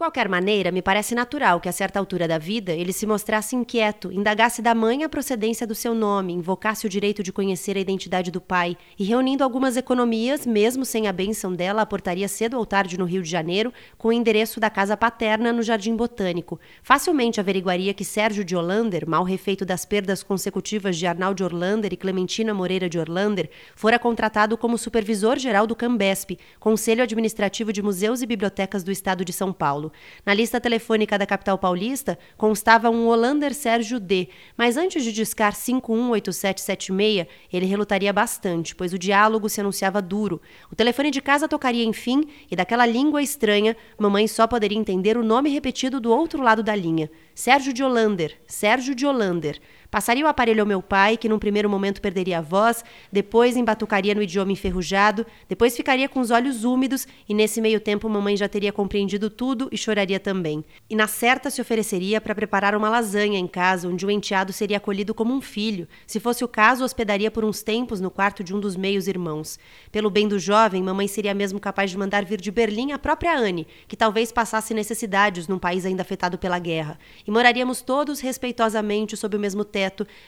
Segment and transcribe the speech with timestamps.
[0.00, 4.10] qualquer maneira, me parece natural que a certa altura da vida ele se mostrasse inquieto,
[4.10, 8.30] indagasse da mãe a procedência do seu nome, invocasse o direito de conhecer a identidade
[8.30, 12.98] do pai e, reunindo algumas economias, mesmo sem a benção dela, aportaria cedo ou tarde
[12.98, 16.58] no Rio de Janeiro com o endereço da casa paterna no Jardim Botânico.
[16.82, 21.98] Facilmente averiguaria que Sérgio de Olander, mal refeito das perdas consecutivas de Arnaldo Orlander e
[21.98, 28.22] Clementina Moreira de Orlander, fora contratado como supervisor geral do Cambesp, Conselho Administrativo de Museus
[28.22, 29.89] e Bibliotecas do Estado de São Paulo.
[30.24, 35.54] Na lista telefônica da capital paulista constava um Holander Sérgio D, mas antes de discar
[35.54, 40.40] 518776, ele relutaria bastante, pois o diálogo se anunciava duro.
[40.70, 45.24] O telefone de casa tocaria enfim, e daquela língua estranha, mamãe só poderia entender o
[45.24, 47.10] nome repetido do outro lado da linha.
[47.34, 49.60] Sérgio de Holander, Sérgio de Holander.
[49.90, 54.14] Passaria o aparelho ao meu pai, que num primeiro momento perderia a voz, depois embatucaria
[54.14, 58.48] no idioma enferrujado, depois ficaria com os olhos úmidos e nesse meio tempo mamãe já
[58.48, 60.64] teria compreendido tudo e choraria também.
[60.88, 64.76] E na certa se ofereceria para preparar uma lasanha em casa, onde o enteado seria
[64.76, 65.88] acolhido como um filho.
[66.06, 69.58] Se fosse o caso, hospedaria por uns tempos no quarto de um dos meios irmãos.
[69.90, 73.36] Pelo bem do jovem, mamãe seria mesmo capaz de mandar vir de Berlim a própria
[73.36, 76.96] Anne, que talvez passasse necessidades num país ainda afetado pela guerra.
[77.26, 79.79] E moraríamos todos respeitosamente sob o mesmo teto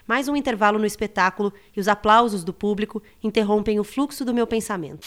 [0.06, 4.47] mais um intervalo no espetáculo e os aplausos do público interrompem o fluxo do meu
[4.47, 5.06] pensamento.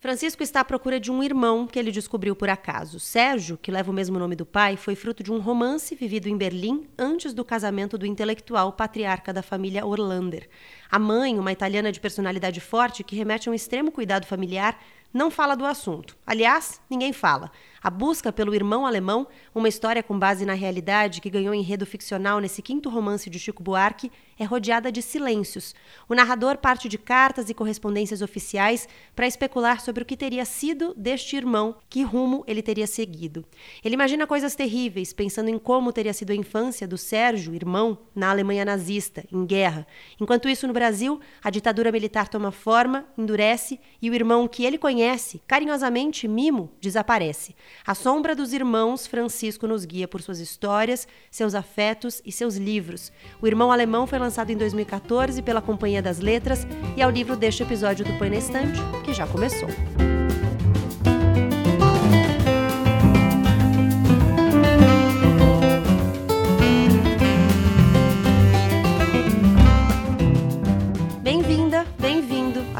[0.00, 3.00] Francisco está à procura de um irmão que ele descobriu por acaso.
[3.00, 6.36] Sérgio, que leva o mesmo nome do pai, foi fruto de um romance vivido em
[6.36, 10.48] Berlim antes do casamento do intelectual patriarca da família Orlander.
[10.88, 14.78] A mãe, uma italiana de personalidade forte que remete a um extremo cuidado familiar,
[15.12, 16.16] não fala do assunto.
[16.26, 17.50] Aliás, ninguém fala.
[17.80, 22.40] A busca pelo irmão alemão, uma história com base na realidade que ganhou enredo ficcional
[22.40, 25.74] nesse quinto romance de Chico Buarque, é rodeada de silêncios.
[26.08, 30.94] O narrador parte de cartas e correspondências oficiais para especular sobre o que teria sido
[30.96, 33.44] deste irmão, que rumo ele teria seguido.
[33.84, 38.30] Ele imagina coisas terríveis, pensando em como teria sido a infância do Sérgio, irmão, na
[38.30, 39.86] Alemanha nazista, em guerra.
[40.20, 44.78] Enquanto isso, no Brasil, a ditadura militar toma forma, endurece e o irmão que ele
[44.78, 44.97] conhece,
[45.46, 47.54] carinhosamente Mimo, desaparece.
[47.86, 53.12] A sombra dos irmãos, Francisco nos guia por suas histórias, seus afetos e seus livros.
[53.40, 56.66] O irmão alemão foi lançado em 2014 pela Companhia das Letras
[56.96, 59.68] e é o livro deste episódio do Põe na Estante, que já começou.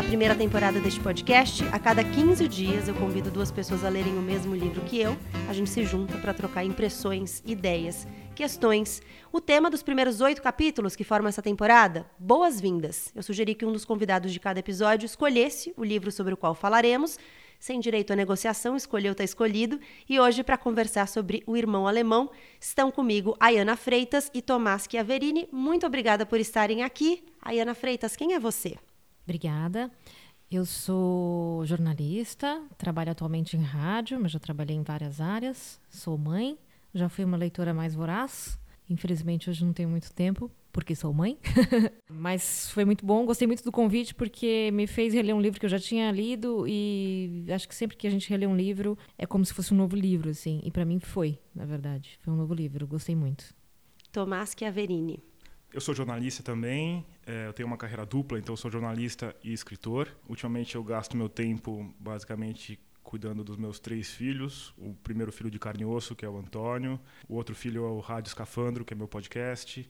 [0.08, 1.62] Primeira temporada deste podcast.
[1.70, 5.14] A cada 15 dias eu convido duas pessoas a lerem o mesmo livro que eu.
[5.46, 9.02] A gente se junta para trocar impressões, ideias questões.
[9.30, 12.06] O tema dos primeiros oito capítulos que formam essa temporada?
[12.19, 13.12] Boas-vindas.
[13.14, 16.54] Eu sugeri que um dos convidados de cada episódio escolhesse o livro sobre o qual
[16.54, 17.19] falaremos.
[17.60, 19.78] Sem direito à negociação, escolheu tá escolhido.
[20.08, 25.50] E hoje, para conversar sobre o irmão alemão, estão comigo Ayana Freitas e Tomás Chiaverini.
[25.52, 27.22] Muito obrigada por estarem aqui.
[27.42, 28.78] Ayana Freitas, quem é você?
[29.28, 29.90] Obrigada.
[30.50, 35.78] Eu sou jornalista, trabalho atualmente em rádio, mas já trabalhei em várias áreas.
[35.90, 36.56] Sou mãe,
[36.94, 38.58] já fui uma leitora mais voraz.
[38.88, 41.38] Infelizmente hoje não tenho muito tempo, porque sou mãe.
[42.08, 45.66] Mas foi muito bom, gostei muito do convite porque me fez reler um livro que
[45.66, 49.26] eu já tinha lido e acho que sempre que a gente relê um livro é
[49.26, 50.62] como se fosse um novo livro, assim.
[50.64, 53.54] E para mim foi, na verdade, foi um novo livro, gostei muito.
[54.10, 55.22] Tomás Chiaverini.
[55.70, 57.04] Eu sou jornalista também,
[57.46, 60.08] eu tenho uma carreira dupla, então sou jornalista e escritor.
[60.28, 64.72] Ultimamente eu gasto meu tempo basicamente cuidando dos meus três filhos.
[64.78, 66.98] O primeiro filho de carne e osso, que é o Antônio.
[67.28, 69.88] O outro filho é o Rádio Escafandro, que é meu podcast.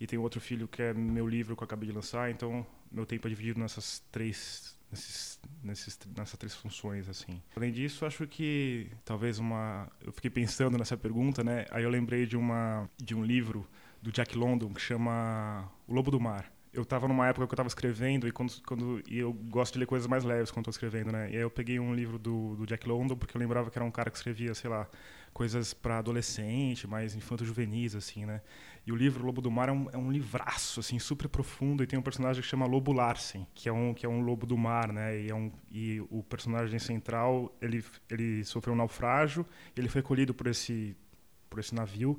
[0.00, 2.30] E tem outro filho que é meu livro que eu acabei de lançar.
[2.30, 7.40] Então, meu tempo é dividido nessas três nesses, nesses, nessas três funções assim.
[7.56, 11.66] Além disso, acho que talvez uma, eu fiquei pensando nessa pergunta, né?
[11.70, 13.64] Aí eu lembrei de uma de um livro
[14.02, 17.54] do Jack London que chama O Lobo do Mar eu estava numa época que eu
[17.54, 20.70] estava escrevendo e quando, quando e eu gosto de ler coisas mais leves quando estou
[20.70, 21.28] escrevendo, né?
[21.30, 23.84] E aí eu peguei um livro do, do Jack London porque eu lembrava que era
[23.84, 24.88] um cara que escrevia, sei lá,
[25.32, 28.40] coisas para adolescente, mais infanto-juvenis, assim, né?
[28.86, 31.86] E o livro Lobo do Mar é um, é um livraço, assim, super profundo e
[31.86, 34.56] tem um personagem que chama Lobo Larsen, que é um que é um lobo do
[34.56, 35.20] mar, né?
[35.20, 39.44] E, é um, e o personagem central ele ele sofreu um naufrágio,
[39.76, 40.96] ele foi colhido por esse
[41.48, 42.16] por esse navio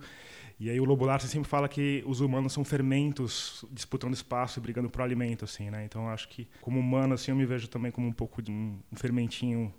[0.63, 4.61] e aí o Lobo Larsen sempre fala que os humanos são fermentos disputando espaço e
[4.61, 5.83] brigando por alimento, assim, né?
[5.83, 8.79] Então acho que como humano, assim, eu me vejo também como um pouco de um,
[8.91, 9.73] um fermentinho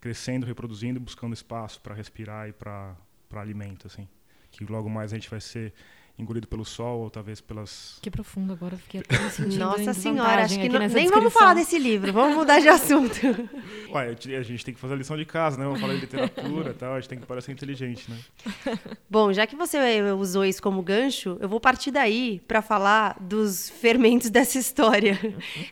[0.00, 2.96] crescendo, reproduzindo, buscando espaço para respirar e para
[3.28, 4.08] para alimento, assim.
[4.50, 5.72] Que logo mais a gente vai ser
[6.16, 7.98] engolido pelo sol ou talvez pelas.
[8.00, 9.18] Que profundo agora, fiquei até
[9.58, 11.18] Nossa senhora, acho que não, nem descrição.
[11.18, 13.18] vamos falar desse livro, vamos mudar de assunto.
[13.90, 15.64] Ué, a gente tem que fazer a lição de casa, né?
[15.64, 18.18] Vamos falar de literatura e tal, a gente tem que parecer inteligente, né?
[19.10, 23.68] Bom, já que você usou isso como gancho, eu vou partir daí para falar dos
[23.68, 25.18] fermentos dessa história,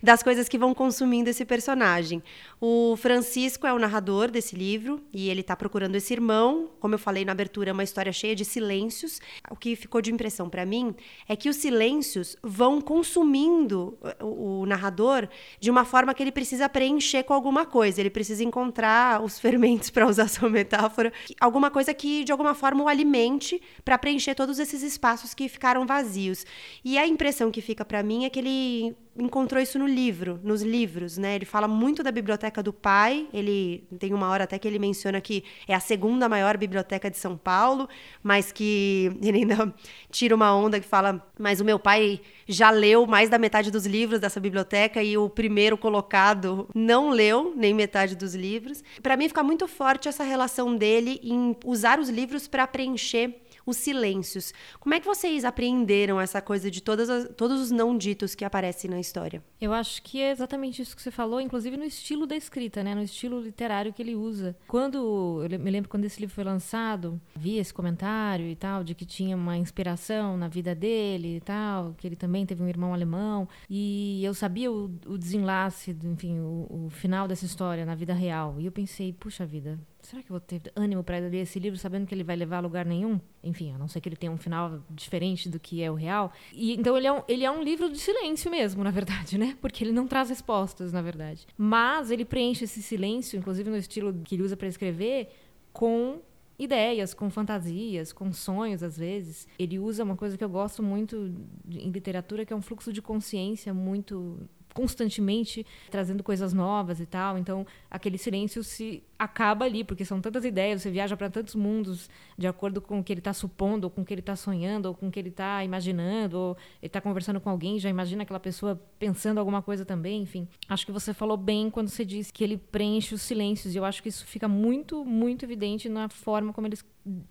[0.02, 2.20] das coisas que vão consumindo esse personagem.
[2.60, 6.68] O Francisco é o narrador desse livro e ele está procurando esse irmão.
[6.80, 9.20] Como eu falei na abertura, é uma história cheia de silêncios.
[9.50, 10.94] O que ficou de impressão para mim
[11.28, 15.28] é que os silêncios vão consumindo o, o narrador
[15.60, 18.00] de uma forma que ele precisa preencher com alguma coisa.
[18.00, 22.84] Ele precisa encontrar os fermentos, para usar sua metáfora, alguma coisa que de alguma forma
[22.84, 26.46] o alimente para preencher todos esses espaços que ficaram vazios.
[26.84, 30.62] E a impressão que fica para mim é que ele encontrou isso no livro, nos
[30.62, 31.34] livros, né?
[31.34, 33.28] Ele fala muito da biblioteca do pai.
[33.32, 37.18] Ele tem uma hora até que ele menciona que é a segunda maior biblioteca de
[37.18, 37.88] São Paulo,
[38.22, 39.74] mas que ele ainda
[40.10, 43.86] tira uma onda que fala: "Mas o meu pai já leu mais da metade dos
[43.86, 48.82] livros dessa biblioteca e o primeiro colocado não leu nem metade dos livros".
[49.02, 53.76] Para mim fica muito forte essa relação dele em usar os livros para preencher os
[53.76, 54.52] silêncios.
[54.80, 58.90] Como é que vocês apreenderam essa coisa de as, todos os não ditos que aparecem
[58.90, 59.42] na história?
[59.60, 62.94] Eu acho que é exatamente isso que você falou, inclusive no estilo da escrita, né?
[62.94, 64.56] no estilo literário que ele usa.
[64.66, 68.94] Quando, eu me lembro quando esse livro foi lançado, vi esse comentário e tal, de
[68.94, 72.92] que tinha uma inspiração na vida dele e tal, que ele também teve um irmão
[72.92, 78.12] alemão, e eu sabia o, o desenlace, enfim, o, o final dessa história na vida
[78.12, 78.56] real.
[78.58, 81.78] E eu pensei, puxa vida, será que eu vou ter ânimo para ler esse livro
[81.78, 83.20] sabendo que ele vai levar a lugar nenhum?
[83.42, 86.32] Enfim, a não ser que ele tenha um final diferente do que é o real.
[86.52, 89.56] E então ele é um, ele é um livro de silêncio mesmo, na verdade, né?
[89.60, 91.46] Porque ele não traz respostas, na verdade.
[91.56, 95.28] Mas ele preenche esse silêncio, inclusive no estilo que ele usa para escrever,
[95.72, 96.20] com
[96.58, 99.48] ideias, com fantasias, com sonhos às vezes.
[99.58, 101.34] Ele usa uma coisa que eu gosto muito
[101.70, 107.38] em literatura, que é um fluxo de consciência muito constantemente trazendo coisas novas e tal.
[107.38, 112.10] Então, aquele silêncio se acaba ali, porque são tantas ideias, você viaja para tantos mundos
[112.36, 114.86] de acordo com o que ele está supondo, ou com o que ele está sonhando,
[114.86, 118.24] ou com o que ele está imaginando, ou ele está conversando com alguém, já imagina
[118.24, 120.48] aquela pessoa pensando alguma coisa também, enfim.
[120.68, 123.84] Acho que você falou bem quando você disse que ele preenche os silêncios, e eu
[123.84, 126.78] acho que isso fica muito, muito evidente na forma como ele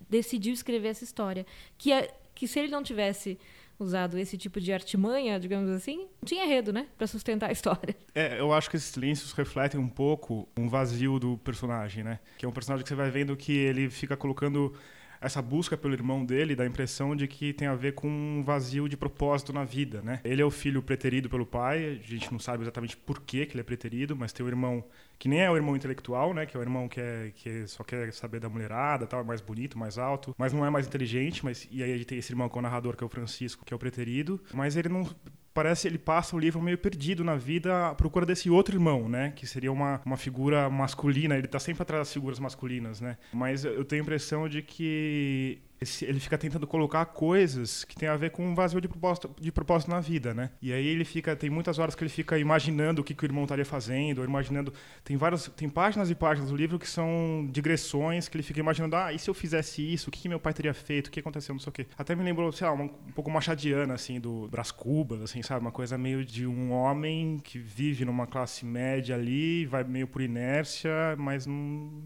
[0.09, 1.45] decidiu escrever essa história,
[1.77, 3.37] que é que se ele não tivesse
[3.83, 6.87] usado esse tipo de artimanha, digamos assim, tinha enredo, né?
[6.97, 7.95] Para sustentar a história.
[8.13, 12.19] É, eu acho que esses silêncios refletem um pouco um vazio do personagem, né?
[12.37, 14.73] Que é um personagem que você vai vendo que ele fica colocando
[15.21, 18.43] essa busca pelo irmão dele dá a impressão de que tem a ver com um
[18.43, 20.19] vazio de propósito na vida, né?
[20.25, 23.59] Ele é o filho preterido pelo pai, a gente não sabe exatamente por que, ele
[23.59, 24.83] é preterido, mas tem o irmão
[25.19, 26.47] que nem é o irmão intelectual, né?
[26.47, 29.39] Que é o irmão que, é, que só quer saber da mulherada, tal, é mais
[29.39, 32.31] bonito, mais alto, mas não é mais inteligente, mas e aí a gente tem esse
[32.31, 34.89] irmão que é o narrador, que é o Francisco, que é o preterido, mas ele
[34.89, 35.07] não
[35.53, 39.31] parece ele passa o livro meio perdido na vida à procura desse outro irmão, né?
[39.35, 41.35] Que seria uma, uma figura masculina.
[41.35, 43.17] Ele está sempre atrás das figuras masculinas, né?
[43.33, 45.61] Mas eu tenho a impressão de que
[46.03, 49.51] ele fica tentando colocar coisas que tem a ver com um vazio de propósito, de
[49.51, 50.51] propósito na vida, né?
[50.61, 53.25] E aí ele fica, tem muitas horas que ele fica imaginando o que, que o
[53.25, 54.71] irmão estaria fazendo, ou imaginando,
[55.03, 58.95] tem várias, tem páginas e páginas do livro que são digressões que ele fica imaginando,
[58.95, 61.19] ah, e se eu fizesse isso, o que, que meu pai teria feito, o que
[61.19, 61.87] aconteceu, não sei o quê.
[61.97, 65.61] Até me lembrou, sei lá, um, um pouco machadiana, assim, do Brás Cubas, assim, sabe?
[65.61, 70.21] Uma coisa meio de um homem que vive numa classe média ali, vai meio por
[70.21, 71.55] inércia, mas não,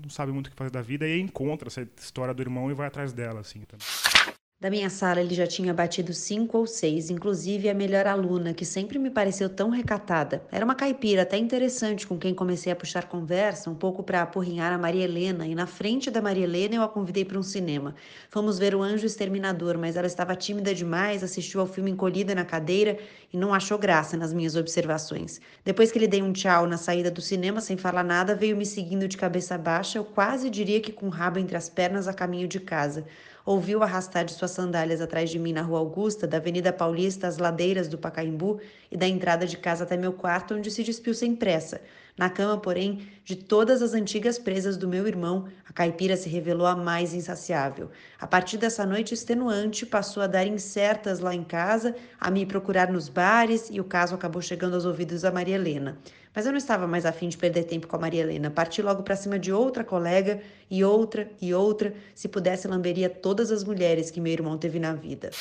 [0.01, 2.74] não sabe muito o que fazer da vida, e encontra essa história do irmão e
[2.74, 4.36] vai atrás dela, assim também.
[4.57, 8.63] Da minha sala ele já tinha batido cinco ou seis, inclusive a melhor aluna, que
[8.63, 10.43] sempre me pareceu tão recatada.
[10.50, 14.72] Era uma caipira até interessante com quem comecei a puxar conversa, um pouco para apurrinhar
[14.72, 17.93] a Maria Helena, e na frente da Maria Helena eu a convidei para um cinema.
[18.29, 22.45] Fomos ver o Anjo Exterminador, mas ela estava tímida demais, assistiu ao filme encolhida na
[22.45, 22.98] cadeira
[23.34, 25.41] e não achou graça nas minhas observações.
[25.65, 28.65] Depois que lhe dei um tchau na saída do cinema sem falar nada, veio me
[28.65, 32.13] seguindo de cabeça baixa, eu quase diria que com o rabo entre as pernas a
[32.13, 33.05] caminho de casa
[33.45, 37.37] ouviu arrastar de suas sandálias atrás de mim na Rua Augusta, da Avenida Paulista às
[37.37, 38.59] ladeiras do Pacaembu
[38.91, 41.79] e da entrada de casa até meu quarto, onde se despiu sem pressa.
[42.17, 46.65] Na cama, porém, de todas as antigas presas do meu irmão, a caipira se revelou
[46.65, 47.89] a mais insaciável.
[48.17, 52.89] A partir dessa noite extenuante, passou a dar incertas lá em casa, a me procurar
[52.89, 55.98] nos bares e o caso acabou chegando aos ouvidos da Maria Helena.
[56.34, 58.50] Mas eu não estava mais afim de perder tempo com a Maria Helena.
[58.50, 61.93] Parti logo para cima de outra colega e outra e outra.
[62.13, 65.31] Se pudesse, lamberia todas as mulheres que meu irmão teve na vida.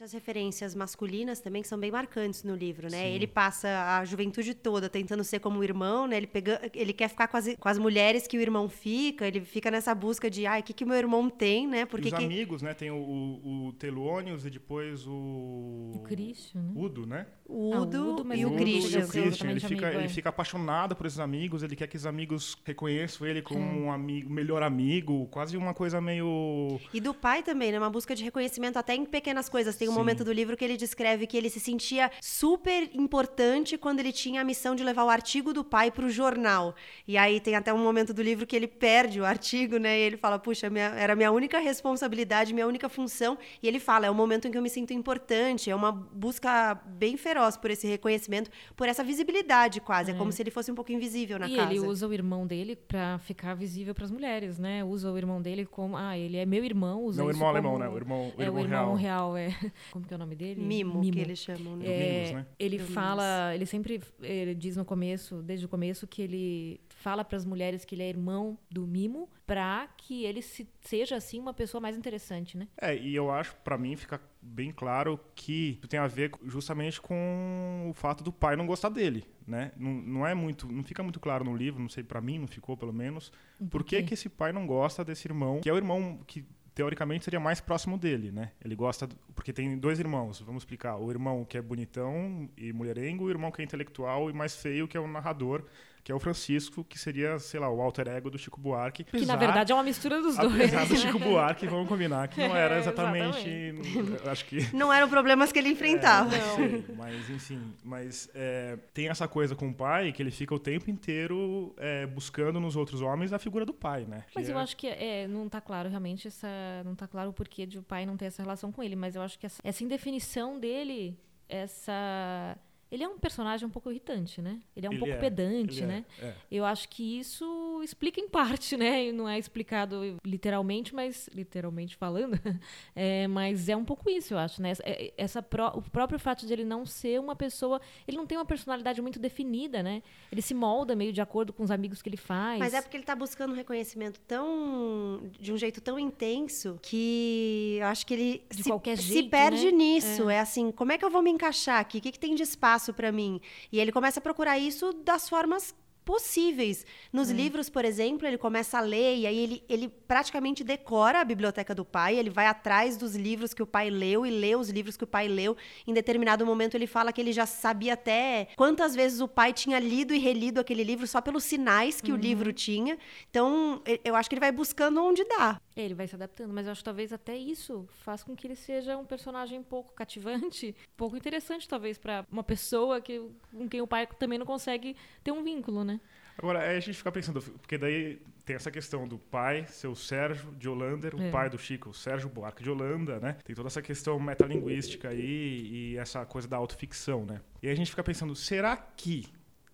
[0.00, 3.02] As referências masculinas também que são bem marcantes no livro, né?
[3.02, 3.14] Sim.
[3.14, 6.18] Ele passa a juventude toda tentando ser como o irmão, né?
[6.18, 9.40] Ele, pega, ele quer ficar com as, com as mulheres que o irmão fica, ele
[9.40, 11.84] fica nessa busca de, ai, o que, que meu irmão tem, né?
[11.84, 12.24] Porque os que...
[12.24, 12.74] amigos, né?
[12.74, 15.90] Tem o, o, o Telônios e depois o...
[15.96, 16.72] O Christian, né?
[16.76, 17.26] Udo, né?
[17.48, 19.00] O Udo, ah, o Udo e o, o Christian.
[19.00, 19.50] E o Christian.
[19.50, 20.08] Ele, fica, amigo, ele é.
[20.10, 23.62] fica apaixonado por esses amigos, ele quer que os amigos reconheçam ele como é.
[23.62, 26.78] um amigo, melhor amigo, quase uma coisa meio...
[26.92, 27.78] E do pai também, né?
[27.78, 29.76] Uma busca de reconhecimento até em pequenas coisas.
[29.76, 29.98] Tem um Sim.
[29.98, 34.42] momento do livro que ele descreve que ele se sentia super importante quando ele tinha
[34.42, 36.74] a missão de levar o artigo do pai para o jornal.
[37.06, 39.98] E aí tem até um momento do livro que ele perde o artigo, né?
[39.98, 43.38] E ele fala: Puxa, minha, era minha única responsabilidade, minha única função.
[43.62, 45.70] E ele fala: É o momento em que eu me sinto importante.
[45.70, 50.10] É uma busca bem feroz por esse reconhecimento, por essa visibilidade quase.
[50.10, 51.72] É, é como se ele fosse um pouco invisível na e casa.
[51.72, 54.84] E ele usa o irmão dele para ficar visível para as mulheres, né?
[54.84, 57.04] Usa o irmão dele como: Ah, ele é meu irmão.
[57.04, 57.88] Usa Não, o irmão alemão, né?
[57.88, 59.34] O irmão, o irmão, é, o irmão real.
[59.34, 59.36] real.
[59.36, 59.56] é.
[59.92, 60.60] Como que é o nome dele?
[60.60, 61.12] Mimo, Mimo.
[61.12, 61.86] que eles chamam, né?
[61.86, 62.46] É, né?
[62.58, 62.94] Ele Domingos.
[62.94, 67.44] fala, ele sempre ele diz no começo, desde o começo, que ele fala para as
[67.44, 71.80] mulheres que ele é irmão do Mimo para que ele se, seja assim uma pessoa
[71.80, 72.68] mais interessante, né?
[72.78, 77.86] É, e eu acho para mim fica bem claro que tem a ver justamente com
[77.88, 79.72] o fato do pai não gostar dele, né?
[79.76, 82.48] Não, não é muito, não fica muito claro no livro, não sei para mim, não
[82.48, 83.32] ficou pelo menos,
[83.70, 87.24] por, que que esse pai não gosta desse irmão, que é o irmão que teoricamente
[87.24, 88.52] seria mais próximo dele, né?
[88.64, 93.24] Ele gosta porque tem dois irmãos, vamos explicar, o irmão que é bonitão e mulherengo,
[93.24, 95.64] e o irmão que é intelectual e mais feio, que é o narrador,
[96.02, 99.04] que é o Francisco, que seria, sei lá, o alter ego do Chico Buarque.
[99.04, 100.54] Que na verdade é uma mistura dos dois.
[100.54, 103.48] Apesar do Chico Buarque, vamos combinar, que não era exatamente.
[103.48, 104.74] É, acho que.
[104.74, 106.34] Não eram problemas que ele enfrentava.
[106.34, 107.74] É, sei, mas, enfim.
[107.84, 112.06] Mas é, tem essa coisa com o pai que ele fica o tempo inteiro é,
[112.06, 114.24] buscando nos outros homens a figura do pai, né?
[114.34, 116.48] Mas eu é acho que é, não está claro realmente essa.
[116.84, 119.14] Não está claro o porquê de o pai não ter essa relação com ele, mas
[119.14, 122.56] eu acho que essa, essa indefinição dele, essa
[122.90, 124.60] ele é um personagem um pouco irritante, né?
[124.74, 126.04] Ele é um ele pouco é, pedante, né?
[126.20, 126.34] É, é.
[126.50, 129.06] Eu acho que isso explica em parte, né?
[129.06, 132.38] E não é explicado literalmente, mas literalmente falando,
[132.96, 134.72] é, mas é um pouco isso, eu acho, né?
[134.82, 138.38] É, essa pró o próprio fato de ele não ser uma pessoa, ele não tem
[138.38, 140.02] uma personalidade muito definida, né?
[140.32, 142.58] Ele se molda meio de acordo com os amigos que ele faz.
[142.58, 147.76] Mas é porque ele está buscando um reconhecimento tão de um jeito tão intenso que
[147.80, 149.72] eu acho que ele de se, qualquer jeito, se perde né?
[149.72, 150.30] nisso.
[150.30, 150.36] É.
[150.36, 151.98] é assim, como é que eu vou me encaixar aqui?
[151.98, 152.77] O que, que tem de espaço?
[152.78, 153.40] Espaço para mim.
[153.72, 156.86] E ele começa a procurar isso das formas possíveis.
[157.12, 157.34] Nos é.
[157.34, 161.74] livros, por exemplo, ele começa a ler e aí ele, ele praticamente decora a biblioteca
[161.74, 164.96] do pai, ele vai atrás dos livros que o pai leu e lê os livros
[164.96, 165.54] que o pai leu.
[165.86, 169.78] Em determinado momento ele fala que ele já sabia até quantas vezes o pai tinha
[169.78, 172.16] lido e relido aquele livro só pelos sinais que uhum.
[172.16, 172.96] o livro tinha.
[173.28, 175.60] Então, eu acho que ele vai buscando onde dá.
[175.82, 178.56] Ele vai se adaptando, mas eu acho que talvez até isso faça com que ele
[178.56, 183.20] seja um personagem pouco cativante, pouco interessante talvez para uma pessoa que
[183.52, 186.00] com quem o pai também não consegue ter um vínculo, né?
[186.38, 190.68] Agora, a gente fica pensando, porque daí tem essa questão do pai, seu Sérgio de
[190.68, 191.30] Holanda, o é.
[191.32, 193.36] pai do Chico, o Sérgio Buarque de Holanda, né?
[193.44, 197.40] Tem toda essa questão metalinguística aí e essa coisa da autoficção, né?
[197.60, 199.26] E aí a gente fica pensando, será que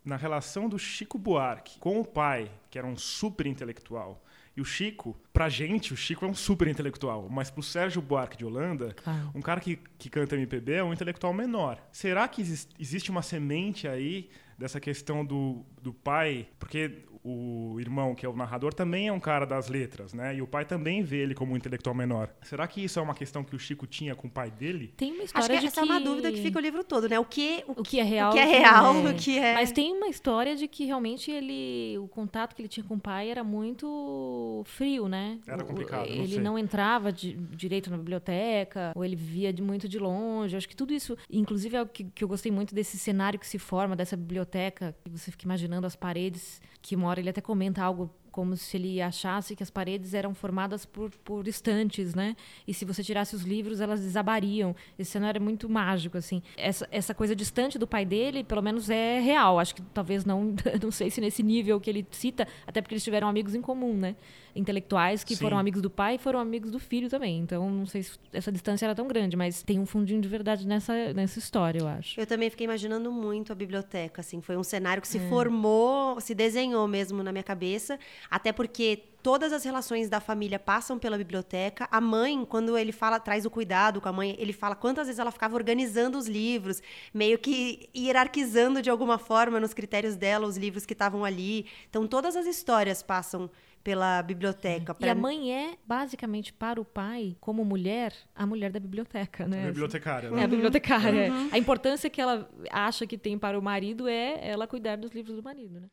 [0.03, 4.24] na relação do Chico Buarque com o pai, que era um super intelectual,
[4.57, 8.37] e o Chico, pra gente, o Chico é um super intelectual, mas pro Sérgio Buarque
[8.37, 9.31] de Holanda, claro.
[9.35, 11.79] um cara que, que canta MPB é um intelectual menor.
[11.91, 12.41] Será que
[12.79, 18.37] existe uma semente aí dessa questão do, do pai, porque o irmão, que é o
[18.37, 20.37] narrador, também é um cara das letras, né?
[20.37, 22.29] E o pai também vê ele como um intelectual menor.
[22.43, 24.93] Será que isso é uma questão que o Chico tinha com o pai dele?
[24.95, 25.89] Tem uma história Acho que de essa que...
[25.89, 27.19] é uma dúvida que fica o livro todo, né?
[27.19, 29.11] O que, o, o que é real, o que é real, é.
[29.11, 29.55] o que é...
[29.55, 33.01] Mas tem uma história de que realmente ele, o contato que ele tinha com o
[33.01, 35.39] pai era muito frio, né?
[35.47, 39.89] Era complicado, Ele não, não entrava de, direito na biblioteca, ou ele via de muito
[39.89, 40.57] de longe.
[40.57, 43.47] Acho que tudo isso, inclusive é o que, que eu gostei muito desse cenário que
[43.47, 47.41] se forma dessa biblioteca, que você fica imaginando as paredes, que uma hora ele até
[47.41, 52.37] comenta algo como se ele achasse que as paredes eram formadas por, por estantes, né?
[52.69, 54.77] E se você tirasse os livros, elas desabariam.
[54.99, 56.43] Esse cenário é muito mágico, assim.
[56.59, 59.59] Essa, essa coisa distante do pai dele, pelo menos, é real.
[59.59, 63.05] Acho que talvez não, não sei se nesse nível que ele cita, até porque eles
[63.05, 64.15] tiveram amigos em comum, né?
[64.55, 65.43] Intelectuais que Sim.
[65.43, 67.41] foram amigos do pai e foram amigos do filho também.
[67.41, 70.67] Então, não sei se essa distância era tão grande, mas tem um fundinho de verdade
[70.67, 72.19] nessa, nessa história, eu acho.
[72.19, 74.41] Eu também fiquei imaginando muito a biblioteca, assim.
[74.41, 75.29] Foi um cenário que se é.
[75.29, 77.99] formou, se desenhou mesmo na minha cabeça,
[78.31, 81.89] até porque todas as relações da família passam pela biblioteca.
[81.91, 85.19] A mãe, quando ele fala, traz o cuidado com a mãe, ele fala quantas vezes
[85.19, 86.83] ela ficava organizando os livros,
[87.13, 91.65] meio que hierarquizando de alguma forma nos critérios dela os livros que estavam ali.
[91.89, 93.51] Então todas as histórias passam
[93.85, 94.95] pela biblioteca.
[94.95, 95.07] Pra...
[95.07, 99.65] E a mãe é, basicamente, para o pai, como mulher, a mulher da biblioteca, né?
[99.65, 100.31] A bibliotecária.
[100.31, 100.41] Né?
[100.41, 101.31] É a bibliotecária.
[101.31, 101.51] Uhum.
[101.53, 105.37] A importância que ela acha que tem para o marido é ela cuidar dos livros
[105.37, 105.89] do marido, né?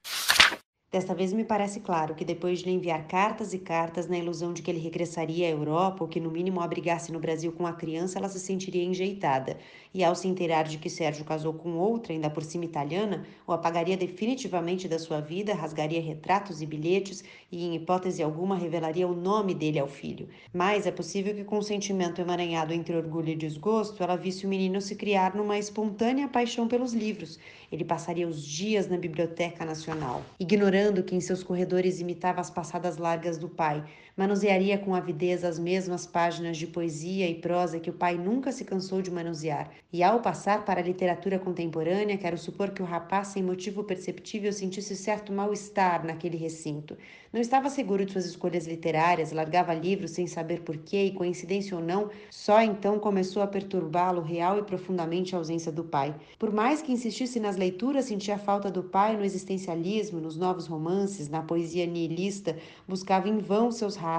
[0.91, 4.51] Desta vez me parece claro que depois de lhe enviar cartas e cartas na ilusão
[4.51, 7.71] de que ele regressaria à Europa ou que no mínimo abrigasse no Brasil com a
[7.71, 9.57] criança, ela se sentiria enjeitada.
[9.93, 13.53] E ao se inteirar de que Sérgio casou com outra, ainda por cima italiana, o
[13.53, 19.15] apagaria definitivamente da sua vida, rasgaria retratos e bilhetes e, em hipótese alguma, revelaria o
[19.15, 20.27] nome dele ao filho.
[20.53, 24.49] Mas é possível que, com um sentimento emaranhado entre orgulho e desgosto, ela visse o
[24.49, 27.39] menino se criar numa espontânea paixão pelos livros
[27.71, 32.97] ele passaria os dias na Biblioteca Nacional, ignorando que em seus corredores imitava as passadas
[32.97, 33.83] largas do pai,
[34.21, 38.63] manusearia com avidez as mesmas páginas de poesia e prosa que o pai nunca se
[38.63, 39.71] cansou de manusear.
[39.91, 44.53] E ao passar para a literatura contemporânea, quero supor que o rapaz, sem motivo perceptível,
[44.53, 46.95] sentisse certo mal-estar naquele recinto.
[47.33, 51.83] Não estava seguro de suas escolhas literárias, largava livros sem saber porquê e, coincidência ou
[51.83, 56.13] não, só então começou a perturbá-lo real e profundamente a ausência do pai.
[56.37, 61.29] Por mais que insistisse nas leituras, sentia falta do pai no existencialismo, nos novos romances,
[61.29, 64.10] na poesia nihilista, buscava em vão seus rastros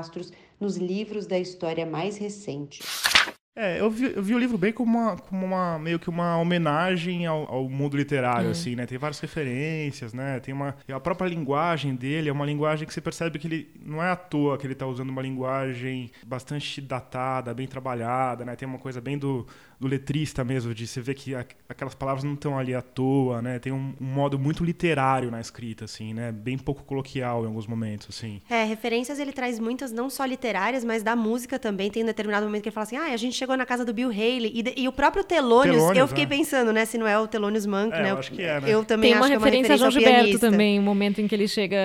[0.60, 2.82] nos livros da história mais recente.
[3.54, 6.38] É, eu vi, eu vi o livro bem como uma, como uma meio que uma
[6.38, 8.50] homenagem ao, ao mundo literário, é.
[8.50, 8.86] assim, né?
[8.86, 10.40] Tem várias referências, né?
[10.40, 14.02] Tem uma a própria linguagem dele é uma linguagem que você percebe que ele não
[14.02, 18.56] é à toa que ele está usando uma linguagem bastante datada, bem trabalhada, né?
[18.56, 19.46] Tem uma coisa bem do
[19.82, 23.58] do letrista mesmo, de você ver que aquelas palavras não estão ali à toa, né?
[23.58, 26.30] Tem um, um, modo muito literário na escrita, assim, né?
[26.30, 28.40] Bem pouco coloquial em alguns momentos, assim.
[28.48, 31.90] É, referências ele traz muitas, não só literárias, mas da música também.
[31.90, 33.92] Tem um determinado momento que ele fala assim, ah, a gente chegou na casa do
[33.92, 34.52] Bill Haley.
[34.54, 36.36] E, de, e o próprio Telônios, Telônios eu fiquei né?
[36.36, 36.84] pensando, né?
[36.84, 38.10] Se não é o Telônios Monk, é, né?
[38.12, 38.70] Eu acho que é, né?
[38.70, 40.82] Eu também Tem uma acho referência que é uma referência a João Gilberto também, um
[40.82, 41.76] momento em que ele chega,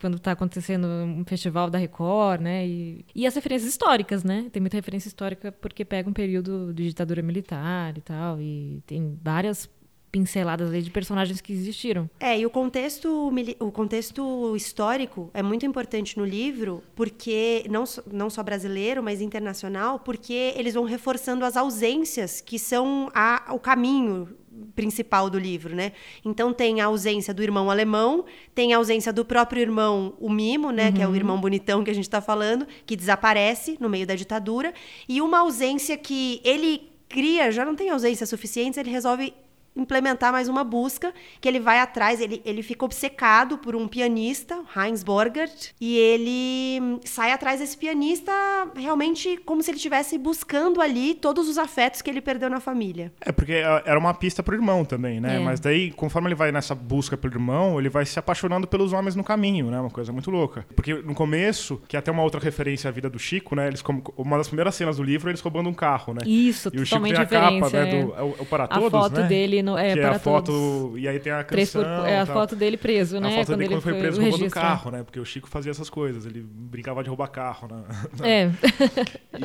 [0.00, 2.66] quando está acontecendo um festival da Record, né?
[2.66, 4.46] E, e as referências históricas, né?
[4.52, 8.40] Tem muita referência histórica porque pega um período de ditadura militar e tal.
[8.40, 9.68] E tem várias
[10.12, 12.08] pinceladas ali de personagens que existiram.
[12.20, 18.28] É, e o contexto, o contexto histórico é muito importante no livro, porque não, não
[18.28, 24.28] só brasileiro, mas internacional, porque eles vão reforçando as ausências que são a, o caminho
[24.74, 25.92] principal do livro, né?
[26.22, 30.70] Então tem a ausência do irmão alemão, tem a ausência do próprio irmão, o Mimo,
[30.70, 30.92] né, uhum.
[30.92, 31.16] que é o uhum.
[31.16, 34.74] irmão bonitão que a gente está falando, que desaparece no meio da ditadura,
[35.08, 39.32] e uma ausência que ele cria, já não tem ausência suficiente, ele resolve
[39.74, 44.60] implementar mais uma busca, que ele vai atrás, ele, ele fica obcecado por um pianista,
[44.76, 48.32] Heinz Borgert, e ele sai atrás desse pianista
[48.76, 53.12] realmente como se ele estivesse buscando ali todos os afetos que ele perdeu na família.
[53.20, 55.36] É, porque é, era uma pista pro irmão também, né?
[55.36, 55.38] É.
[55.38, 59.16] Mas daí, conforme ele vai nessa busca pelo irmão, ele vai se apaixonando pelos homens
[59.16, 59.80] no caminho, né?
[59.80, 60.66] Uma coisa muito louca.
[60.74, 63.68] Porque no começo, que é até uma outra referência à vida do Chico, né?
[63.68, 63.82] Eles,
[64.16, 66.20] uma das primeiras cenas do livro, eles roubando um carro, né?
[66.26, 67.86] Isso, e o Chico tem a capa, né?
[67.86, 69.26] Do, é o, é o Para a Todos, foto né?
[69.26, 71.00] dele no, é, que é a foto todos.
[71.00, 71.82] e aí tem a canção.
[71.82, 73.28] Por, é a foto dele preso, né?
[73.28, 75.02] A foto quando dele quando foi preso roubando carro, né?
[75.02, 77.82] Porque o Chico fazia essas coisas, ele brincava de roubar carro, né?
[78.22, 78.50] É.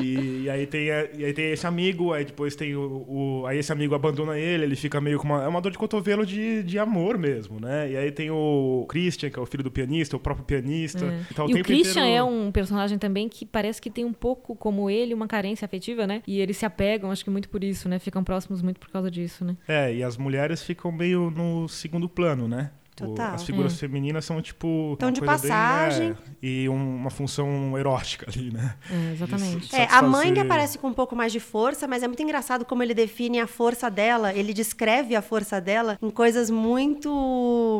[0.00, 3.58] e, e, aí tem e aí tem esse amigo, aí depois tem o, o, aí
[3.58, 6.62] esse amigo abandona ele, ele fica meio com uma é uma dor de cotovelo de,
[6.62, 7.90] de amor mesmo, né?
[7.90, 11.04] E aí tem o Christian, que é o filho do pianista, o próprio pianista.
[11.04, 11.20] É.
[11.30, 12.16] Então, e o, o Christian inteiro...
[12.16, 16.06] é um personagem também que parece que tem um pouco como ele uma carência afetiva,
[16.06, 16.22] né?
[16.26, 17.98] E eles se apegam, acho que muito por isso, né?
[17.98, 19.56] Ficam próximos muito por causa disso, né?
[19.66, 22.70] É, e as mulheres ficam meio no segundo plano, né?
[22.96, 23.34] Total.
[23.34, 23.76] As figuras é.
[23.76, 24.94] femininas são tipo.
[24.94, 26.14] Estão de passagem.
[26.14, 28.74] Bem, é, e um, uma função erótica ali, né?
[28.90, 29.76] É, exatamente.
[29.76, 32.64] É, a mãe que aparece com um pouco mais de força, mas é muito engraçado
[32.64, 37.08] como ele define a força dela, ele descreve a força dela em coisas muito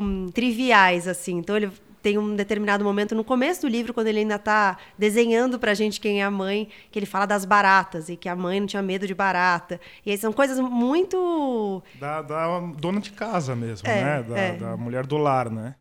[0.01, 1.39] hum, triviais, assim.
[1.39, 5.59] Então ele tem um determinado momento no começo do livro, quando ele ainda está desenhando
[5.59, 8.37] para a gente quem é a mãe, que ele fala das baratas e que a
[8.37, 9.81] mãe não tinha medo de barata.
[10.05, 11.83] E aí são coisas muito.
[11.99, 14.23] Da, da dona de casa mesmo, é, né?
[14.23, 14.53] Da, é.
[14.53, 15.75] da mulher do lar, né?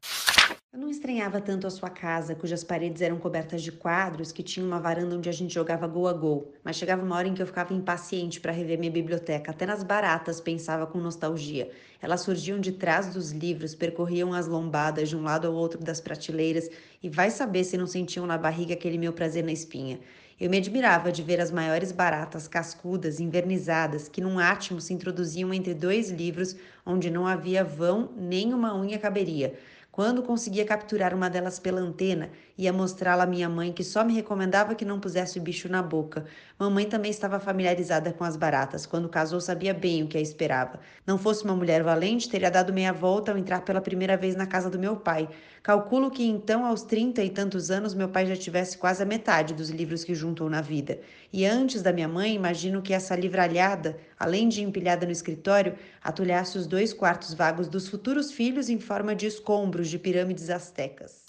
[1.07, 5.15] Estranhava tanto a sua casa, cujas paredes eram cobertas de quadros, que tinha uma varanda
[5.15, 6.51] onde a gente jogava gol a gol.
[6.65, 9.51] Mas chegava uma hora em que eu ficava impaciente para rever minha biblioteca.
[9.51, 11.71] Até nas baratas pensava com nostalgia.
[12.01, 16.01] Elas surgiam de trás dos livros, percorriam as lombadas de um lado ao outro das
[16.01, 16.69] prateleiras
[17.01, 20.01] e vai saber se não sentiam na barriga aquele meu prazer na espinha.
[20.37, 25.53] Eu me admirava de ver as maiores baratas cascudas, invernizadas, que num átimo se introduziam
[25.53, 29.57] entre dois livros onde não havia vão nem uma unha caberia.
[29.97, 34.13] Quando conseguia capturar uma delas pela antena, Ia mostrá-la à minha mãe, que só me
[34.13, 36.25] recomendava que não pusesse o bicho na boca.
[36.57, 38.87] Mamãe também estava familiarizada com as baratas.
[38.87, 40.79] Quando casou, sabia bem o que a esperava.
[41.05, 44.47] Não fosse uma mulher valente, teria dado meia volta ao entrar pela primeira vez na
[44.47, 45.29] casa do meu pai.
[45.61, 49.53] Calculo que então, aos trinta e tantos anos, meu pai já tivesse quase a metade
[49.53, 50.99] dos livros que juntou na vida.
[51.31, 56.57] E antes da minha mãe, imagino que essa livralhada, além de empilhada no escritório, atulhasse
[56.57, 61.23] os dois quartos vagos dos futuros filhos em forma de escombros de pirâmides astecas.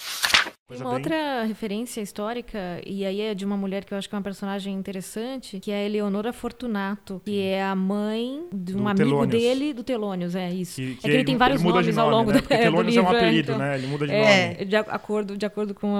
[0.68, 0.98] Tem uma bem...
[0.98, 4.22] outra referência histórica, e aí é de uma mulher que eu acho que é uma
[4.22, 9.08] personagem interessante, que é a Eleonora Fortunato, que é a mãe de um do amigo
[9.08, 9.42] Telônios.
[9.42, 10.76] dele, do Telônios, é isso.
[10.76, 12.40] Que, que é que ele, tem vários nomes nome, ao longo né?
[12.42, 13.78] do, é, Telônios é um apelido, então, né?
[13.78, 14.64] Ele muda de é, nome.
[14.66, 15.96] De acordo, de acordo com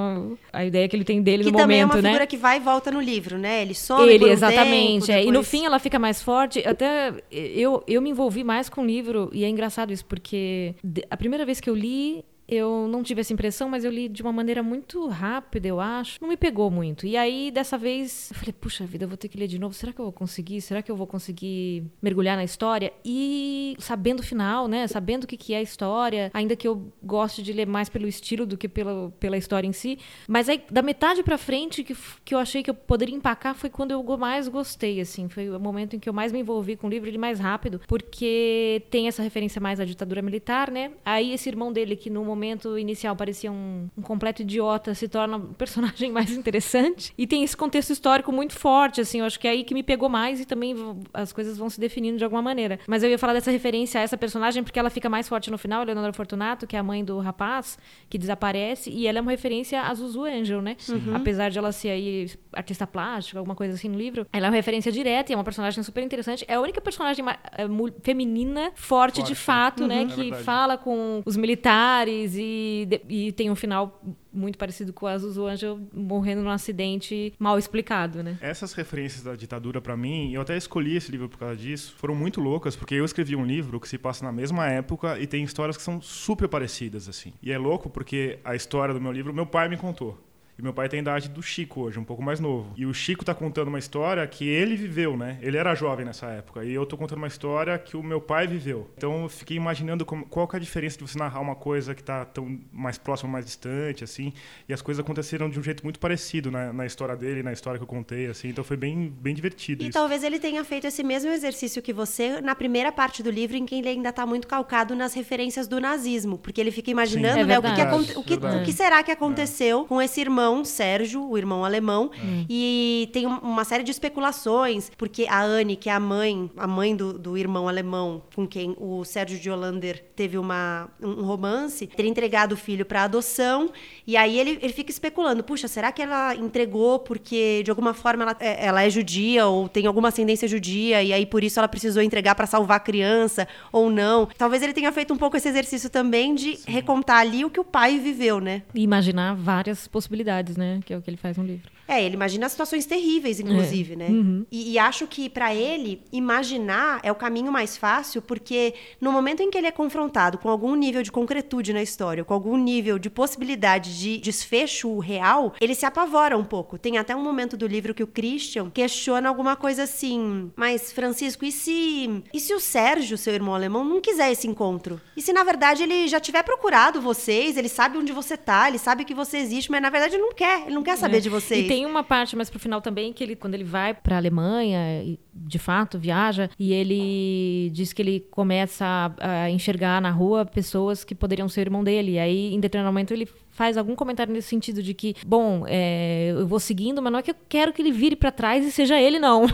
[0.53, 1.75] a, a ideia que ele tem dele que no momento, né?
[1.75, 2.27] Que também é uma figura né?
[2.27, 3.63] que vai e volta no livro, né?
[3.63, 5.07] Ele some Ele, um exatamente.
[5.07, 5.25] Tempo, é.
[5.25, 6.63] E no fim ela fica mais forte.
[6.69, 10.75] Até eu, eu me envolvi mais com o livro, e é engraçado isso, porque
[11.11, 14.23] a primeira vez que eu li, eu não tive essa impressão, mas eu li de
[14.23, 16.19] uma maneira muito rápida, eu acho.
[16.21, 17.07] Não me pegou muito.
[17.07, 19.75] E aí, dessa vez, eu falei, puxa vida, eu vou ter que ler de novo.
[19.75, 20.63] Será que eu vou conseguir?
[20.63, 22.91] Será que eu vou conseguir mergulhar na história?
[23.05, 24.87] E sabendo o final, né?
[24.87, 28.09] Sabendo o que, que é a história, ainda que eu goste de ler mais pelo
[28.09, 29.99] estilo do que pela, pela história em si.
[30.27, 33.69] Mas aí, da metade pra frente, que, que eu achei que eu poderia empacar foi
[33.69, 35.29] quando eu mais gostei, assim.
[35.29, 37.83] Foi o momento em que eu mais me envolvi com o livro, ele mais rápido,
[37.87, 40.93] porque tem essa referência mais à ditadura militar, né?
[41.05, 45.09] Aí esse irmão dele, que no momento momento inicial parecia um, um completo idiota, se
[45.09, 47.13] torna um personagem mais interessante.
[47.19, 49.83] E tem esse contexto histórico muito forte, assim, eu acho que é aí que me
[49.83, 50.75] pegou mais e também
[51.13, 52.79] as coisas vão se definindo de alguma maneira.
[52.87, 55.59] Mas eu ia falar dessa referência a essa personagem porque ela fica mais forte no
[55.59, 59.31] final, Leonora Fortunato, que é a mãe do rapaz que desaparece, e ela é uma
[59.31, 60.77] referência a Zuzu Angel, né?
[60.89, 61.17] Uhum.
[61.17, 64.57] Apesar de ela ser aí artista plástica, alguma coisa assim no livro, ela é uma
[64.57, 66.45] referência direta e é uma personagem super interessante.
[66.49, 67.67] É a única personagem é,
[68.03, 69.23] feminina forte, forte.
[69.23, 70.01] de fato, né?
[70.01, 70.07] uhum.
[70.07, 70.13] né?
[70.13, 70.45] É que verdade.
[70.45, 74.01] fala com os militares e, e tem um final
[74.33, 78.39] muito parecido com o Azuzu Angel morrendo num acidente mal explicado, né?
[78.41, 82.15] Essas referências da ditadura para mim, eu até escolhi esse livro por causa disso, foram
[82.15, 85.43] muito loucas, porque eu escrevi um livro que se passa na mesma época e tem
[85.43, 87.33] histórias que são super parecidas assim.
[87.43, 90.19] E é louco porque a história do meu livro meu pai me contou.
[90.59, 92.73] E meu pai tem a idade do Chico hoje, um pouco mais novo.
[92.77, 95.39] E o Chico tá contando uma história que ele viveu, né?
[95.41, 96.65] Ele era jovem nessa época.
[96.65, 98.91] E eu tô contando uma história que o meu pai viveu.
[98.97, 101.95] Então eu fiquei imaginando como, qual que é a diferença de você narrar uma coisa
[101.95, 104.33] que tá tão mais próxima, mais distante, assim.
[104.69, 107.79] E as coisas aconteceram de um jeito muito parecido na, na história dele, na história
[107.79, 108.49] que eu contei, assim.
[108.49, 109.85] Então foi bem, bem divertido.
[109.85, 109.93] E isso.
[109.93, 113.65] talvez ele tenha feito esse mesmo exercício que você na primeira parte do livro, em
[113.65, 116.37] que ele ainda tá muito calcado nas referências do nazismo.
[116.37, 119.83] Porque ele fica imaginando, né, o, que, que, o, que, o que será que aconteceu
[119.83, 119.85] é.
[119.85, 122.11] com esse irmão, Sérgio, o irmão alemão.
[122.23, 122.45] Hum.
[122.49, 126.95] E tem uma série de especulações, porque a Anne, que é a mãe, a mãe
[126.95, 132.11] do, do irmão alemão, com quem o Sérgio de Hollander teve uma, um romance, teria
[132.11, 133.71] entregado o filho para adoção.
[134.07, 138.23] E aí ele, ele fica especulando: puxa, será que ela entregou porque de alguma forma
[138.23, 141.69] ela, é, ela é judia ou tem alguma ascendência judia e aí por isso ela
[141.69, 144.29] precisou entregar para salvar a criança ou não?
[144.37, 146.71] Talvez ele tenha feito um pouco esse exercício também de Sim.
[146.71, 148.63] recontar ali o que o pai viveu, né?
[148.75, 150.81] Imaginar várias possibilidades, né?
[150.85, 151.71] Que é o que ele faz no livro.
[151.89, 153.97] É, ele imagina situações terríveis, inclusive, é.
[153.97, 154.09] né?
[154.09, 154.47] Uhum.
[154.53, 159.43] E, e, acho que para ele imaginar é o caminho mais fácil, porque no momento
[159.43, 162.99] em que ele é confrontado com algum nível de concretude na história, com algum nível
[162.99, 166.77] de possibilidade de desfecho real, ele se apavora um pouco.
[166.77, 171.47] Tem até um momento do livro que o Christian questiona alguma coisa assim: "Mas Francisco,
[171.47, 175.01] e se e se o Sérgio, seu irmão alemão, não quiser esse encontro?
[175.17, 178.79] E se na verdade ele já tiver procurado vocês, ele sabe onde você tá, ele
[178.79, 181.21] sabe que você existe, mas na verdade ele não quer, ele não quer saber é.
[181.21, 183.95] de vocês?" E tem uma parte mais pro final também que ele, quando ele vai
[183.95, 188.85] pra Alemanha, e de fato viaja, e ele diz que ele começa
[189.19, 192.13] a, a enxergar na rua pessoas que poderiam ser irmão dele.
[192.13, 196.31] E aí, em determinado momento, ele faz algum comentário nesse sentido de que, bom, é,
[196.31, 198.71] eu vou seguindo, mas não é que eu quero que ele vire para trás e
[198.71, 199.47] seja ele, não.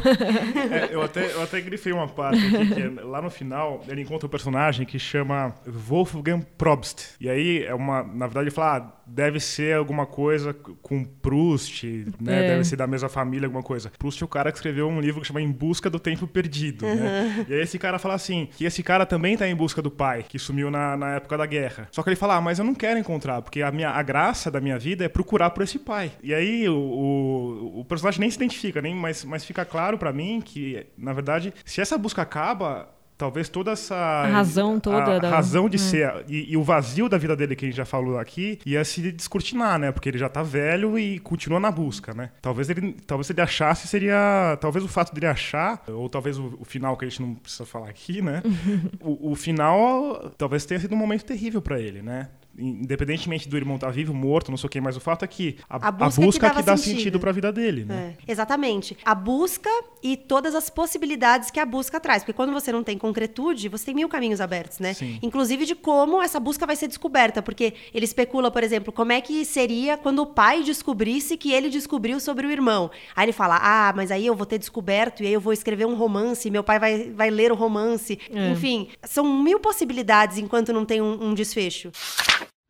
[0.71, 4.03] É, eu, até, eu até grifei uma parte aqui, que é, lá no final ele
[4.03, 7.15] encontra um personagem que chama Wolfgang Probst.
[7.19, 11.85] E aí, é uma, na verdade, ele fala, ah, deve ser alguma coisa com Proust,
[12.21, 12.45] né?
[12.45, 12.49] É.
[12.49, 13.91] Deve ser da mesma família, alguma coisa.
[13.99, 16.87] Proust é o cara que escreveu um livro que chama Em Busca do Tempo Perdido,
[16.87, 16.95] uhum.
[16.95, 17.47] né?
[17.49, 20.25] E aí esse cara fala assim, que esse cara também tá em busca do pai,
[20.29, 21.89] que sumiu na, na época da guerra.
[21.91, 24.51] Só que ele fala, ah, mas eu não quero encontrar, porque a minha a graça
[24.51, 26.13] da minha vida é procurar por esse pai.
[26.23, 30.13] E aí o, o, o personagem nem se identifica, nem, mas, mas fica claro para
[30.13, 35.19] mim que, na verdade, se essa busca acaba, talvez toda essa a razão toda a
[35.19, 35.31] da...
[35.31, 35.79] razão de é.
[35.79, 38.85] ser e, e, o vazio da vida dele que a gente já falou aqui ia
[38.85, 39.93] se descortinar, né?
[39.93, 42.31] Porque ele já tá velho e continua na busca, né?
[42.43, 46.65] Talvez ele talvez ele achasse seria talvez o fato dele achar ou talvez o, o
[46.65, 48.43] final que a gente não precisa falar aqui, né?
[49.01, 52.29] o, o, final talvez tenha sido um momento terrível para ele, né?
[52.59, 55.29] Independentemente do irmão estar tá vivo, morto, não sei o que, mas o fato é
[55.29, 57.85] que a, a busca, a busca que, que, dá sentido, sentido para a vida dele,
[57.85, 58.17] né?
[58.27, 58.97] É, exatamente.
[59.05, 59.71] A busca
[60.03, 63.87] e todas as possibilidades que a busca traz, porque quando você não tem concretude, você
[63.87, 64.95] tem mil caminhos abertos, né?
[64.95, 65.19] Sim.
[65.23, 69.21] Inclusive de como essa busca vai ser descoberta, porque ele especula, por exemplo, como é
[69.21, 72.91] que seria quando o pai descobrisse que ele descobriu sobre o irmão.
[73.17, 75.87] Aí ele fala: "Ah, mas aí eu vou ter descoberto e aí eu vou escrever
[75.87, 78.19] um romance, meu pai vai, vai ler o romance".
[78.31, 78.51] É.
[78.51, 81.91] Enfim, são mil possibilidades enquanto não tem um, um desfecho.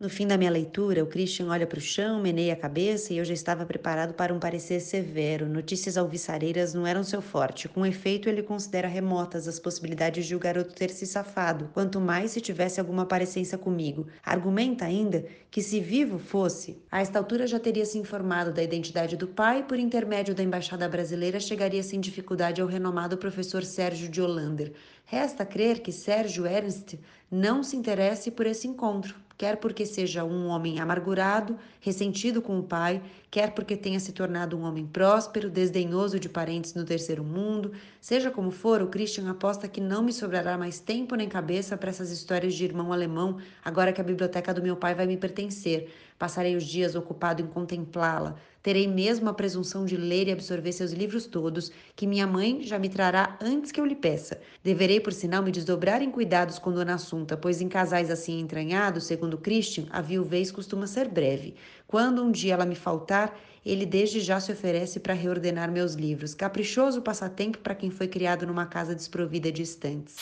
[0.01, 3.19] No fim da minha leitura, o Christian olha para o chão, meneia a cabeça e
[3.19, 5.49] eu já estava preparado para um parecer severo.
[5.49, 7.69] Notícias alviçareiras não eram seu forte.
[7.69, 12.33] Com efeito, ele considera remotas as possibilidades de o garoto ter se safado, quanto mais
[12.33, 14.09] se tivesse alguma parecência comigo.
[14.25, 19.17] Argumenta ainda que, se vivo fosse, a esta altura já teria se informado da identidade
[19.17, 24.09] do pai e, por intermédio da embaixada brasileira, chegaria sem dificuldade ao renomado professor Sérgio
[24.09, 24.73] de Hollander.
[25.05, 26.99] Resta crer que Sérgio Ernst
[27.31, 32.63] não se interesse por esse encontro quer porque seja um homem amargurado, ressentido com o
[32.63, 37.73] pai, quer porque tenha se tornado um homem próspero, desdenhoso de parentes no terceiro mundo.
[38.01, 41.91] Seja como for, o Christian aposta que não me sobrará mais tempo nem cabeça para
[41.91, 45.93] essas histórias de irmão alemão, agora que a biblioteca do meu pai vai me pertencer.
[46.19, 48.37] Passarei os dias ocupado em contemplá-la.
[48.65, 52.79] Terei mesmo a presunção de ler e absorver seus livros todos, que minha mãe já
[52.79, 54.41] me trará antes que eu lhe peça.
[54.63, 59.05] Deverei, por sinal, me desdobrar em cuidados com Dona Assunta, pois em casais assim entranhados,
[59.05, 61.55] segundo Christian, a viuvez costuma ser breve.
[61.87, 66.35] Quando um dia ela me faltar, ele desde já se oferece para reordenar meus livros.
[66.35, 70.17] Caprichoso passatempo para quem foi criado numa casa desprovida de estantes.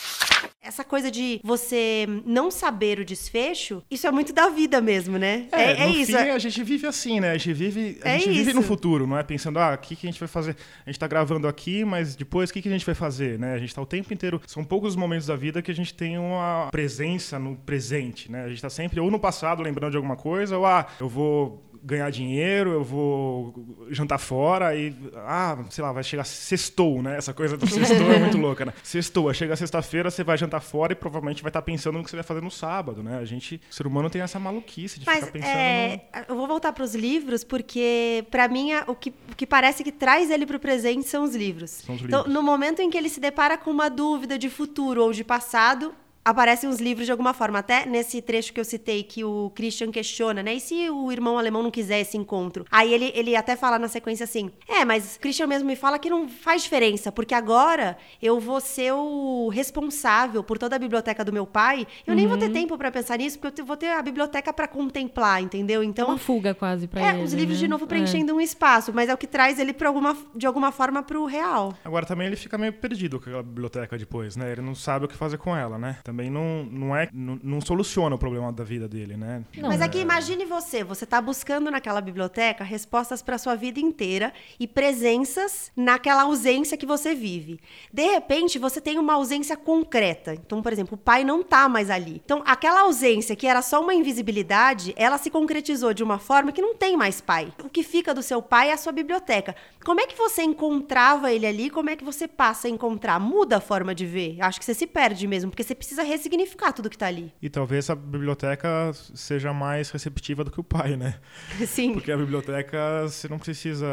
[0.61, 5.49] Essa coisa de você não saber o desfecho, isso é muito da vida mesmo, né?
[5.51, 6.17] É, é, é no isso.
[6.17, 7.31] Fim, a gente vive assim, né?
[7.31, 9.93] A gente vive, a é gente vive no futuro, não é pensando, ah, o que,
[9.93, 10.55] que a gente vai fazer?
[10.85, 13.55] A gente tá gravando aqui, mas depois o que, que a gente vai fazer, né?
[13.55, 14.41] A gente tá o tempo inteiro.
[14.47, 18.45] São poucos os momentos da vida que a gente tem uma presença no presente, né?
[18.45, 21.61] A gente tá sempre ou no passado lembrando de alguma coisa, ou ah, eu vou
[21.83, 23.53] ganhar dinheiro, eu vou
[23.89, 27.17] jantar fora e, ah, sei lá, vai chegar sextou, né?
[27.17, 28.73] Essa coisa do sextou é muito louca, né?
[28.81, 32.15] Sextou, chega sexta-feira, você vai jantar fora e provavelmente vai estar pensando no que você
[32.15, 33.17] vai fazer no sábado, né?
[33.17, 35.51] A gente, o ser humano tem essa maluquice de Mas, ficar pensando...
[35.51, 36.33] É, no...
[36.33, 39.91] Eu vou voltar para os livros, porque, para mim, o que, o que parece que
[39.91, 41.71] traz ele para o presente são os livros.
[41.71, 42.21] São os livros.
[42.21, 45.23] Então, no momento em que ele se depara com uma dúvida de futuro ou de
[45.23, 47.59] passado, aparecem os livros de alguma forma.
[47.59, 50.55] Até nesse trecho que eu citei, que o Christian questiona, né?
[50.55, 52.65] E se o irmão alemão não quiser esse encontro?
[52.71, 56.09] Aí ele, ele até fala na sequência assim: É, mas Christian mesmo me fala que
[56.09, 61.33] não faz diferença, porque agora eu vou ser o responsável por toda a biblioteca do
[61.33, 61.87] meu pai.
[62.05, 62.19] Eu uhum.
[62.19, 62.53] nem vou ter uhum.
[62.53, 65.83] tempo para pensar nisso, porque eu vou ter a biblioteca para contemplar, entendeu?
[65.83, 66.07] Então.
[66.07, 67.21] Uma fuga quase para é, ele.
[67.21, 67.65] É, os livros né?
[67.65, 68.35] de novo preenchendo é.
[68.35, 71.73] um espaço, mas é o que traz ele pra alguma, de alguma forma pro real.
[71.83, 74.51] Agora também ele fica meio perdido com aquela biblioteca depois, né?
[74.51, 75.97] Ele não sabe o que fazer com ela, né?
[76.03, 79.43] Também não, não não é não, não, soluciona o problema da vida dele, né?
[79.57, 80.01] Não, Mas aqui é...
[80.01, 86.23] imagine você, você está buscando naquela biblioteca respostas para sua vida inteira e presenças naquela
[86.23, 87.59] ausência que você vive.
[87.91, 90.33] De repente, você tem uma ausência concreta.
[90.33, 92.21] Então, por exemplo, o pai não está mais ali.
[92.23, 96.61] Então, aquela ausência que era só uma invisibilidade, ela se concretizou de uma forma que
[96.61, 97.53] não tem mais pai.
[97.63, 99.55] O que fica do seu pai é a sua biblioteca.
[99.83, 101.69] Como é que você encontrava ele ali?
[101.69, 103.19] Como é que você passa a encontrar?
[103.19, 104.37] Muda a forma de ver.
[104.39, 107.33] Acho que você se perde mesmo, porque você precisa ressignificar tudo que está ali.
[107.41, 111.19] E talvez a biblioteca seja mais receptiva do que o pai, né?
[111.67, 111.93] Sim.
[111.93, 113.87] Porque a biblioteca você não precisa.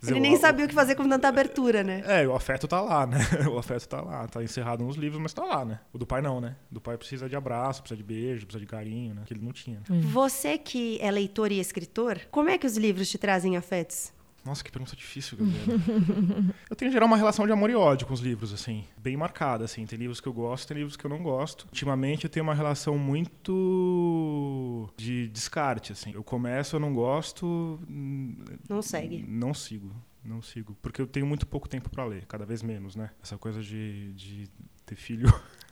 [0.00, 2.02] Dizer, Ele nem o, sabia o que fazer com tanta abertura, né?
[2.06, 3.18] É, o afeto tá lá, né?
[3.50, 4.26] O afeto tá lá.
[4.26, 5.80] Tá encerrado nos livros, mas tá lá, né?
[5.92, 6.56] O do pai não, né?
[6.70, 9.22] O do pai precisa de abraço, precisa de beijo, precisa de carinho, né?
[9.26, 9.80] Que ele não tinha.
[9.90, 10.00] Hum.
[10.00, 14.12] Você que é leitor e escritor, como é que os livros te trazem afetos?
[14.46, 16.54] Nossa, que pergunta difícil, Gabriela.
[16.70, 19.16] eu tenho, em geral, uma relação de amor e ódio com os livros, assim, bem
[19.16, 19.84] marcada, assim.
[19.84, 21.64] Tem livros que eu gosto, tem livros que eu não gosto.
[21.64, 26.12] Ultimamente, eu tenho uma relação muito de descarte, assim.
[26.14, 27.80] Eu começo, eu não gosto...
[27.88, 29.24] Não segue.
[29.26, 29.90] Não sigo,
[30.24, 30.76] não sigo.
[30.80, 33.10] Porque eu tenho muito pouco tempo para ler, cada vez menos, né?
[33.20, 34.48] Essa coisa de, de
[34.86, 35.28] ter filho...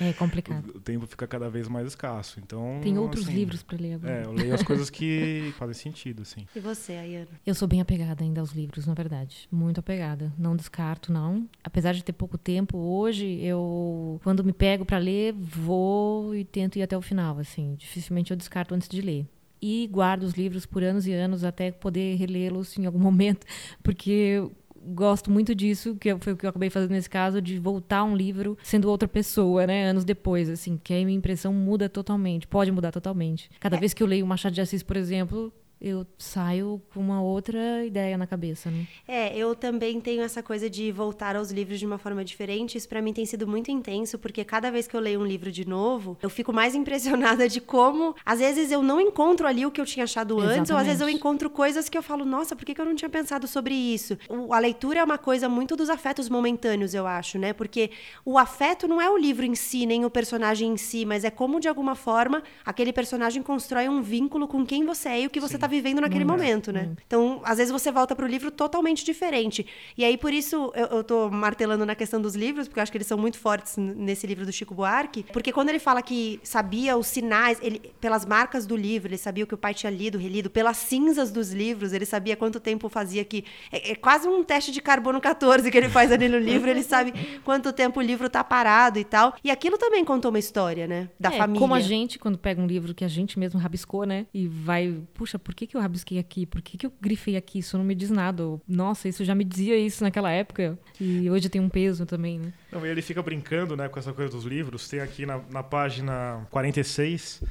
[0.00, 0.70] É complicado.
[0.74, 2.40] O, tempo fica cada vez mais escasso.
[2.40, 2.80] Então.
[2.82, 4.12] Tem outros assim, livros para ler agora.
[4.12, 6.46] É, eu leio as coisas que fazem sentido, assim.
[6.54, 7.28] E você, Ayana?
[7.46, 9.48] Eu sou bem apegada ainda aos livros, na verdade.
[9.50, 10.32] Muito apegada.
[10.38, 11.48] Não descarto, não.
[11.62, 16.78] Apesar de ter pouco tempo, hoje eu, quando me pego para ler, vou e tento
[16.78, 17.74] ir até o final, assim.
[17.76, 19.26] Dificilmente eu descarto antes de ler
[19.62, 23.46] e guardo os livros por anos e anos até poder relê-los em algum momento,
[23.82, 24.42] porque
[24.82, 28.16] gosto muito disso, que foi o que eu acabei fazendo nesse caso, de voltar um
[28.16, 29.90] livro sendo outra pessoa, né?
[29.90, 33.50] Anos depois, assim, que aí minha impressão muda totalmente, pode mudar totalmente.
[33.60, 33.80] Cada é.
[33.80, 38.18] vez que eu leio Machado de Assis, por exemplo, eu saio com uma outra ideia
[38.18, 38.86] na cabeça, né?
[39.08, 42.76] É, eu também tenho essa coisa de voltar aos livros de uma forma diferente.
[42.76, 45.50] Isso para mim tem sido muito intenso, porque cada vez que eu leio um livro
[45.50, 49.70] de novo, eu fico mais impressionada de como, às vezes, eu não encontro ali o
[49.70, 50.60] que eu tinha achado Exatamente.
[50.60, 52.84] antes, ou às vezes eu encontro coisas que eu falo, nossa, por que, que eu
[52.84, 54.18] não tinha pensado sobre isso?
[54.28, 57.54] O, a leitura é uma coisa muito dos afetos momentâneos, eu acho, né?
[57.54, 57.90] Porque
[58.22, 61.30] o afeto não é o livro em si, nem o personagem em si, mas é
[61.30, 65.30] como, de alguma forma, aquele personagem constrói um vínculo com quem você é e o
[65.30, 66.90] que você está vivendo naquele momento, né?
[67.06, 69.66] Então, às vezes você volta para o livro totalmente diferente.
[69.96, 72.98] E aí, por isso, eu, tô martelando na questão dos livros, porque eu acho que
[72.98, 76.96] eles são muito fortes nesse livro do Chico Buarque, porque quando ele fala que sabia
[76.96, 80.18] os sinais, ele, pelas marcas do livro, ele sabia o que o pai tinha lido,
[80.18, 83.44] relido, pelas cinzas dos livros, ele sabia quanto tempo fazia que.
[83.70, 86.82] É, é quase um teste de carbono 14 que ele faz ali no livro, ele
[86.82, 87.12] sabe
[87.44, 89.34] quanto tempo o livro tá parado e tal.
[89.44, 91.08] E aquilo também contou uma história, né?
[91.18, 91.60] Da é, família.
[91.60, 94.26] Como a gente, quando pega um livro que a gente mesmo rabiscou, né?
[94.32, 96.46] E vai, puxa, por que, que eu rabisquei aqui?
[96.46, 97.58] Por que, que eu grifei aqui?
[97.58, 98.42] Isso não me diz nada.
[98.66, 100.78] Nossa, isso já me dizia isso naquela época.
[100.98, 102.52] E hoje tem um peso também, né?
[102.72, 104.88] Não, ele fica brincando, né, com essa coisa dos livros.
[104.88, 107.42] Tem aqui na, na página 46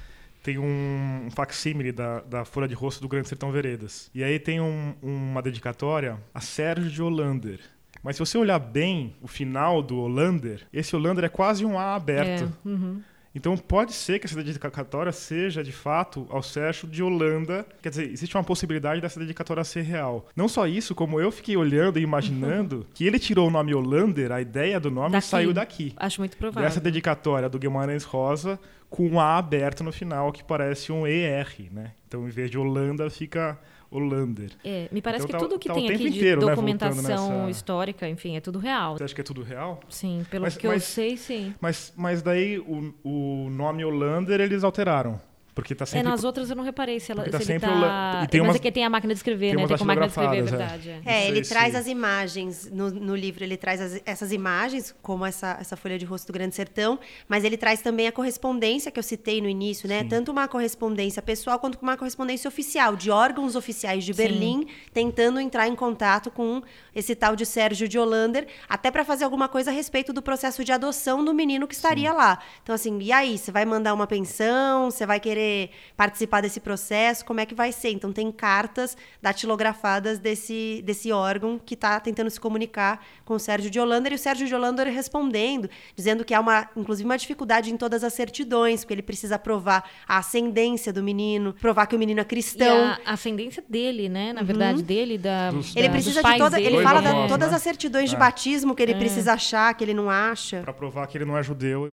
[0.42, 4.10] tem um, um facsímile da, da Folha de Rosto do Grande Sertão Veredas.
[4.16, 7.60] E aí tem um, uma dedicatória a Sérgio de Holander.
[8.02, 11.94] Mas se você olhar bem o final do Holander, esse Holander é quase um A
[11.94, 12.52] aberto.
[12.66, 13.02] É, uhum.
[13.34, 17.66] Então pode ser que essa dedicatória seja de fato ao Sérgio de Holanda.
[17.82, 20.28] Quer dizer, existe uma possibilidade dessa dedicatória ser real.
[20.36, 24.32] Não só isso, como eu fiquei olhando e imaginando que ele tirou o nome Holander,
[24.32, 25.28] a ideia do nome daqui.
[25.28, 25.94] saiu daqui.
[25.96, 26.68] Acho muito provável.
[26.68, 31.48] Dessa dedicatória do Guimarães Rosa com um A aberto no final, que parece um ER,
[31.72, 31.92] né?
[32.08, 33.60] Então, em vez de Holanda, fica
[33.92, 34.52] Holander.
[34.64, 37.30] É, me parece então, que tá, tudo que tá tem aqui de inteiro, né, documentação
[37.30, 37.50] né, nessa...
[37.50, 38.98] histórica, enfim, é tudo real.
[38.98, 39.80] Você acha que é tudo real?
[39.90, 41.56] Sim, pelo mas, que mas, eu sei, sim.
[41.60, 45.20] Mas, mas daí o, o nome Holander eles alteraram.
[45.54, 46.00] Porque tá sempre...
[46.00, 48.22] É, nas outras eu não reparei se, ela, tá se ele tá...
[48.24, 48.56] E tem Mas umas...
[48.56, 49.68] é que tem a máquina de escrever, tem né?
[49.68, 50.90] Tem com a máquina de escrever, é verdade.
[51.06, 55.26] É, é ele traz as imagens no, no livro, ele traz as, essas imagens, como
[55.26, 59.00] essa, essa folha de rosto do Grande Sertão, mas ele traz também a correspondência que
[59.00, 60.02] eu citei no início, né?
[60.02, 60.10] Sim.
[60.10, 64.68] Tanto uma correspondência pessoal quanto uma correspondência oficial, de órgãos oficiais de Berlim, Sim.
[64.94, 66.62] tentando entrar em contato com
[66.96, 70.64] esse tal de Sérgio de Hollander, até para fazer alguma coisa a respeito do processo
[70.64, 72.18] de adoção do menino que estaria Sim.
[72.18, 72.40] lá.
[72.64, 73.38] Então, assim, e aí?
[73.38, 74.90] Você vai mandar uma pensão?
[74.90, 75.49] Você vai querer
[75.96, 76.30] participar?
[76.30, 77.90] participar desse processo, como é que vai ser.
[77.90, 83.70] Então, tem cartas datilografadas desse, desse órgão que está tentando se comunicar com o Sérgio
[83.70, 87.72] de Holanda, e o Sérgio de Holanda respondendo, dizendo que há, uma, inclusive, uma dificuldade
[87.72, 92.00] em todas as certidões, porque ele precisa provar a ascendência do menino, provar que o
[92.00, 92.98] menino é cristão.
[93.00, 94.34] E a ascendência dele, né?
[94.34, 94.48] Na uhum.
[94.48, 95.52] verdade, dele, da.
[95.52, 96.60] Dos, ele precisa de toda.
[96.60, 98.14] Ele fala de todas as certidões é.
[98.14, 98.98] de batismo que ele é.
[98.98, 100.62] precisa achar, que ele não acha.
[100.62, 101.88] Para provar que ele não é judeu.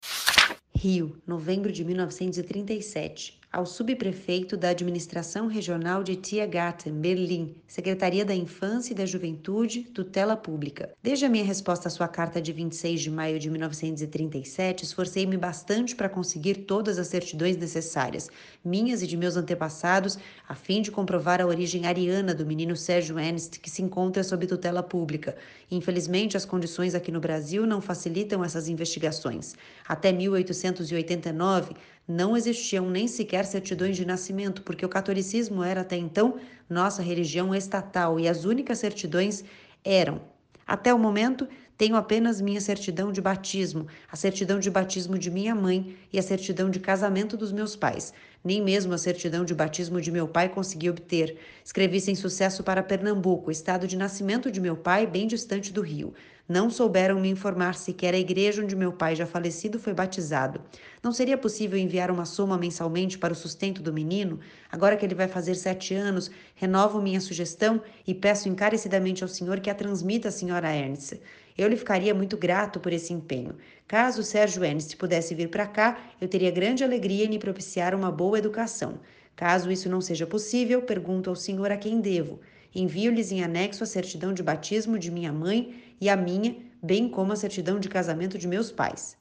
[0.76, 8.94] Rio, novembro de 1937 ao subprefeito da Administração Regional de Tiergarten, Berlim, Secretaria da Infância
[8.94, 10.92] e da Juventude, Tutela Pública.
[11.04, 15.96] Desde a minha resposta à sua carta de 26 de maio de 1937, esforcei-me bastante
[15.96, 18.28] para conseguir todas as certidões necessárias,
[18.66, 20.18] minhas e de meus antepassados,
[20.50, 24.48] a fim de comprovar a origem ariana do menino Sérgio Ernst, que se encontra sob
[24.48, 25.36] tutela pública.
[25.70, 29.54] Infelizmente, as condições aqui no Brasil não facilitam essas investigações.
[29.88, 31.76] Até 1889,
[32.08, 36.38] não existiam nem sequer certidões de nascimento, porque o catolicismo era até então
[36.70, 39.44] nossa religião estatal e as únicas certidões
[39.84, 40.22] eram.
[40.66, 45.56] Até o momento, tenho apenas minha certidão de batismo, a certidão de batismo de minha
[45.56, 48.14] mãe e a certidão de casamento dos meus pais.
[48.44, 51.38] Nem mesmo a certidão de batismo de meu pai consegui obter.
[51.64, 56.14] Escrevi sem sucesso para Pernambuco, estado de nascimento de meu pai, bem distante do Rio.
[56.48, 60.60] Não souberam me informar sequer a igreja onde meu pai, já falecido, foi batizado.
[61.02, 64.42] Não seria possível enviar uma soma mensalmente para o sustento do menino?
[64.70, 69.62] Agora que ele vai fazer sete anos, renovo minha sugestão e peço encarecidamente ao senhor
[69.62, 71.18] que a transmita à senhora Ernst.
[71.58, 73.56] Eu lhe ficaria muito grato por esse empenho.
[73.88, 77.96] Caso o Sérgio Ernst pudesse vir para cá, eu teria grande alegria em lhe propiciar
[77.96, 79.00] uma boa educação.
[79.34, 82.42] Caso isso não seja possível, pergunto ao senhor a quem devo.
[82.76, 87.32] Envio-lhes em anexo a certidão de batismo de minha mãe e a minha, bem como
[87.32, 89.16] a certidão de casamento de meus pais.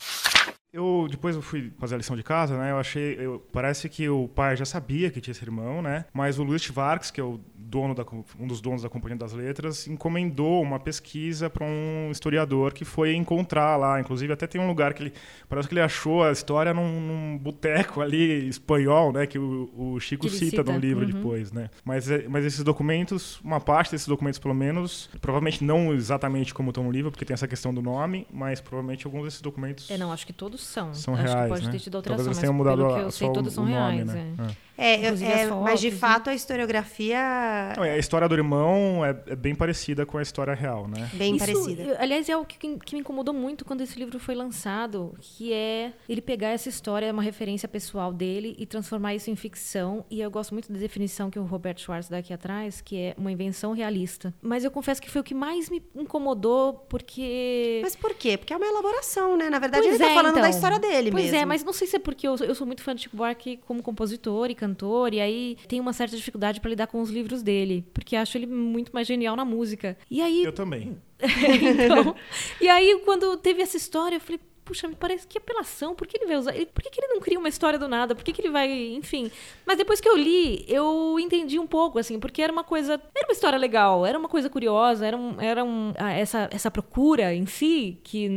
[0.72, 2.72] Eu depois eu fui fazer a lição de casa, né?
[2.72, 6.06] Eu achei, eu, parece que o pai já sabia que tinha esse irmão, né?
[6.12, 7.38] Mas o Luiz Vargas, que é o
[7.72, 8.04] dono da,
[8.38, 13.14] um dos donos da Companhia das Letras, encomendou uma pesquisa para um historiador que foi
[13.14, 13.98] encontrar lá.
[13.98, 15.12] Inclusive, até tem um lugar que ele.
[15.48, 19.26] Parece que ele achou a história num, num boteco ali espanhol, né?
[19.26, 21.10] Que o, o Chico cita, cita no livro uhum.
[21.10, 21.70] depois, né?
[21.82, 26.70] Mas, é, mas esses documentos, uma parte desses documentos, pelo menos, provavelmente não exatamente como
[26.70, 29.90] estão no livro, porque tem essa questão do nome, mas provavelmente alguns desses documentos.
[29.90, 30.92] É, não, acho que todos são.
[30.92, 31.42] São acho reais.
[31.44, 31.72] Que pode né?
[31.72, 34.04] ter tido alteração, Talvez eles tenham mudado pelo que eu sei, todos são reais.
[34.04, 34.34] Nome, né?
[34.38, 34.42] é.
[34.42, 34.71] É.
[34.76, 35.96] É, Inclusive é, fotos, mas de né?
[35.96, 37.18] fato a historiografia
[37.76, 41.10] Não, e a história do irmão é, é bem parecida com a história real, né?
[41.12, 41.96] bem Isso, parecida.
[41.98, 45.92] aliás, é algo que, que me incomodou muito quando esse livro foi lançado, que é
[46.08, 50.04] ele pegar essa história, uma referência pessoal dele, e transformar isso em ficção.
[50.10, 53.14] E eu gosto muito da definição que o Robert Schwartz dá aqui atrás, que é
[53.18, 54.32] uma invenção realista.
[54.40, 57.80] Mas eu confesso que foi o que mais me incomodou, porque...
[57.82, 58.36] Mas por quê?
[58.36, 59.50] Porque é uma elaboração, né?
[59.50, 60.50] Na verdade, Pois ele tá é, falando da então.
[60.50, 61.38] história dele pois mesmo.
[61.38, 63.58] é, mas não sei se é porque eu, eu sou muito fã de Chico Buarque
[63.66, 67.42] como compositor e cantor, e aí tenho uma certa dificuldade para lidar com os livros
[67.42, 69.96] dele, porque acho ele muito mais genial na música.
[70.08, 70.96] E aí Eu também.
[71.22, 72.14] então,
[72.60, 76.16] e aí, quando teve essa história, eu falei, puxa, me parece que apelação, por que
[76.16, 76.52] ele vai usar?
[76.52, 78.14] Por que, que ele não cria uma história do nada?
[78.14, 78.70] Por que, que ele vai.
[78.94, 79.30] Enfim.
[79.66, 82.94] Mas depois que eu li, eu entendi um pouco, assim, porque era uma coisa.
[83.14, 86.70] Era uma história legal, era uma coisa curiosa, era, um, era um, ah, essa, essa
[86.70, 88.28] procura em si, que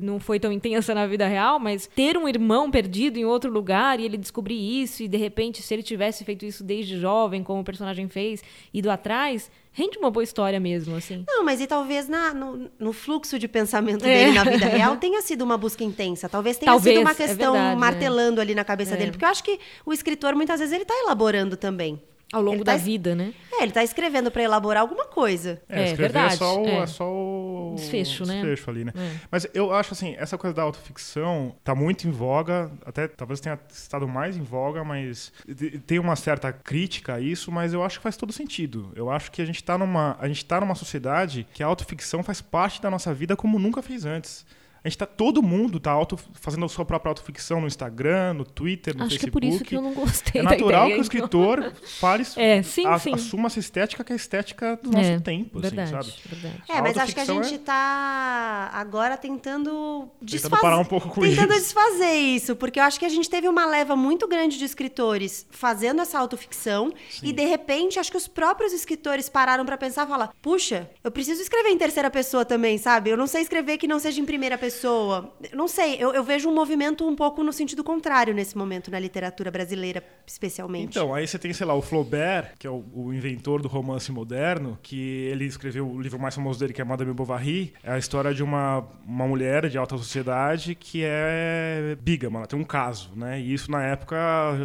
[0.00, 3.98] não foi tão intensa na vida real, mas ter um irmão perdido em outro lugar
[4.00, 7.60] e ele descobrir isso, e de repente, se ele tivesse feito isso desde jovem, como
[7.60, 11.24] o personagem fez, ido atrás, rende uma boa história mesmo, assim.
[11.26, 14.08] Não, mas e talvez na- no, no fluxo de pensamento É.
[14.26, 16.28] dele na vida real tenha sido uma busca intensa.
[16.28, 18.96] Talvez tenha Talvez, sido uma é questão verdade, martelando ali na cabeça É.
[18.98, 19.10] dele.
[19.12, 22.00] Porque eu acho que o escritor, muitas vezes, ele tá elaborando também.
[22.32, 23.34] Ao longo Ele da tá- vida, né?
[23.52, 25.60] É, ele tá escrevendo para elaborar alguma coisa.
[25.68, 26.76] É, É, escrever verdade, é só o, é.
[26.78, 28.40] é só o Desfecho, né?
[28.40, 28.92] desfecho ali, né?
[28.96, 29.16] É.
[29.30, 33.58] Mas eu acho assim, essa coisa da autoficção tá muito em voga, até talvez tenha
[33.70, 37.98] estado mais em voga, mas te- tem uma certa crítica a isso, mas eu acho
[37.98, 38.90] que faz todo sentido.
[38.96, 42.22] Eu acho que a gente tá numa, a gente tá numa sociedade que a autoficção
[42.22, 44.46] faz parte da nossa vida como nunca fez antes.
[44.84, 48.44] A gente tá, todo mundo tá auto, fazendo a sua própria autoficção no Instagram, no
[48.44, 49.46] Twitter, no Acho que é Facebook.
[49.46, 51.00] por isso que eu não gostei É da natural ideia, que o então.
[51.02, 53.14] escritor fale, É, sim, a- sim.
[53.14, 56.12] assuma essa estética que é a estética do nosso É, tempo, assim, verdade, sabe?
[56.28, 56.62] verdade.
[56.68, 60.48] É, mas acho que a gente tá agora tentando desfazer.
[60.50, 61.60] Tentando parar um pouco com tentando isso.
[61.62, 65.46] desfazer isso, porque eu acho que a gente teve uma leva muito grande de escritores
[65.50, 67.28] fazendo essa autoficção Sim.
[67.28, 71.10] e de repente acho que os próprios escritores pararam pra pensar e falar: "Puxa, eu
[71.12, 73.10] preciso escrever em terceira pessoa também, sabe?
[73.10, 74.71] Eu não sei escrever que não seja em primeira pessoa".
[74.82, 78.90] Eu Não sei, eu, eu vejo um movimento um pouco no sentido contrário nesse momento
[78.90, 80.90] na literatura brasileira, especialmente.
[80.90, 84.10] Então, aí você tem, sei lá, o Flaubert, que é o, o inventor do romance
[84.10, 87.72] moderno, que ele escreveu o livro mais famoso dele, que é Madame Bovary.
[87.82, 92.58] É a história de uma, uma mulher de alta sociedade que é bígama, ela tem
[92.58, 93.40] um caso, né?
[93.40, 94.16] E isso, na época,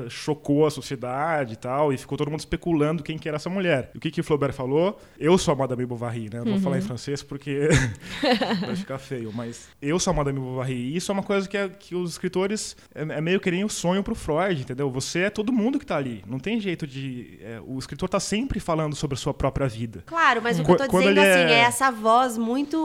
[0.09, 3.91] chocou a sociedade e tal, e ficou todo mundo especulando quem que era essa mulher.
[3.93, 4.99] E o que, que o Flaubert falou?
[5.19, 6.39] Eu sou a Madame Bovary, né?
[6.39, 7.67] Eu não vou falar em francês porque
[8.61, 10.73] vai ficar feio, mas eu sou a Madame Bovary.
[10.73, 13.63] E isso é uma coisa que, é- que os escritores é, é meio que nem
[13.63, 14.89] o sonho pro Freud, entendeu?
[14.91, 16.23] Você é todo mundo que tá ali.
[16.27, 17.39] Não tem jeito de.
[17.41, 20.03] é, o escritor tá sempre falando sobre a sua própria vida.
[20.05, 22.37] Claro, mas o que Qu- eu tô quando dizendo ele assim é- é essa voz
[22.37, 22.77] muito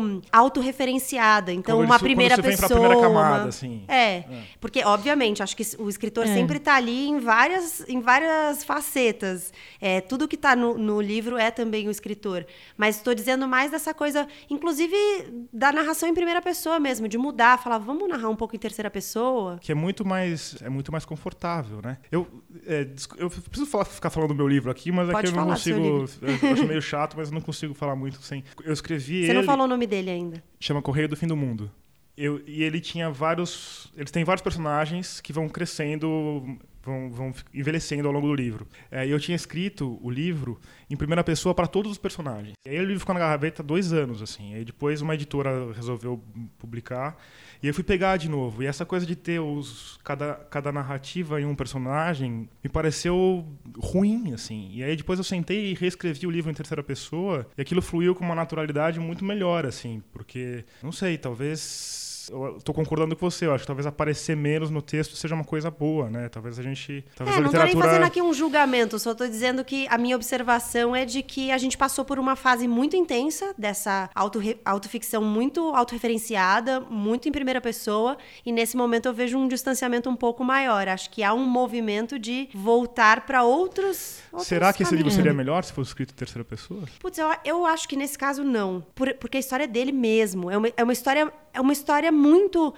[0.00, 1.52] hum, autorreferenciada.
[1.52, 2.80] Então, Quando ele uma su- primeira quando você vem pra pessoa.
[2.88, 3.84] primeira camada, uma- assim.
[3.88, 4.24] É,
[4.60, 6.34] porque obviamente acho que o escritor É.
[6.34, 9.52] sempre tá ali em várias, em várias facetas.
[9.80, 12.46] É, tudo que tá no, no livro é também o escritor.
[12.76, 14.94] Mas estou dizendo mais dessa coisa, inclusive
[15.52, 18.90] da narração em primeira pessoa mesmo, de mudar, falar, vamos narrar um pouco em terceira
[18.90, 19.58] pessoa.
[19.60, 21.98] Que é muito mais, é muito mais confortável, né?
[22.10, 22.26] Eu,
[22.66, 22.86] é,
[23.18, 25.80] eu preciso falar- ficar falando do meu livro aqui, mas Pode aqui eu não consigo.
[26.22, 28.44] Eu acho meio chato, mas eu não consigo falar muito sem.
[28.64, 29.38] Eu escrevi Você ele.
[29.38, 30.42] não falou o nome dele ainda.
[30.58, 31.70] chama Correio do Fim do Mundo.
[32.16, 33.90] Eu, e ele tinha vários.
[33.96, 38.66] Eles têm vários personagens que vão crescendo, vão, vão envelhecendo ao longo do livro.
[38.90, 42.54] É, eu tinha escrito o livro em primeira pessoa para todos os personagens.
[42.66, 44.54] E aí o livro ficou na gaveta dois anos, assim.
[44.54, 46.22] Aí depois uma editora resolveu
[46.58, 47.16] publicar.
[47.62, 48.62] E eu fui pegar de novo.
[48.62, 53.46] E essa coisa de ter os, cada, cada narrativa em um personagem me pareceu
[53.78, 54.70] ruim, assim.
[54.72, 57.46] E aí depois eu sentei e reescrevi o livro em terceira pessoa.
[57.56, 60.02] E aquilo fluiu com uma naturalidade muito melhor, assim.
[60.12, 63.46] Porque, não sei, talvez eu estou concordando com você.
[63.46, 66.28] Eu acho que talvez aparecer menos no texto seja uma coisa boa, né?
[66.28, 67.04] Talvez a gente.
[67.16, 67.86] Talvez É, a não tô nem literatura.
[67.88, 71.58] fazendo aqui um julgamento, só tô dizendo que a minha observação é de que a
[71.58, 77.60] gente passou por uma fase muito intensa dessa autorre- autoficção muito autorreferenciada, muito em primeira
[77.60, 80.88] pessoa, e nesse momento eu vejo um distanciamento um pouco maior.
[80.88, 85.14] Acho que há um movimento de voltar para outros, outros Será que esse livro caminhos.
[85.14, 86.82] seria melhor se fosse escrito em terceira pessoa?
[86.98, 88.84] Putz, eu, eu acho que nesse caso não.
[88.94, 90.50] Por- porque a história é dele mesmo.
[90.50, 91.32] É uma, é uma história.
[91.52, 92.74] É uma história muito.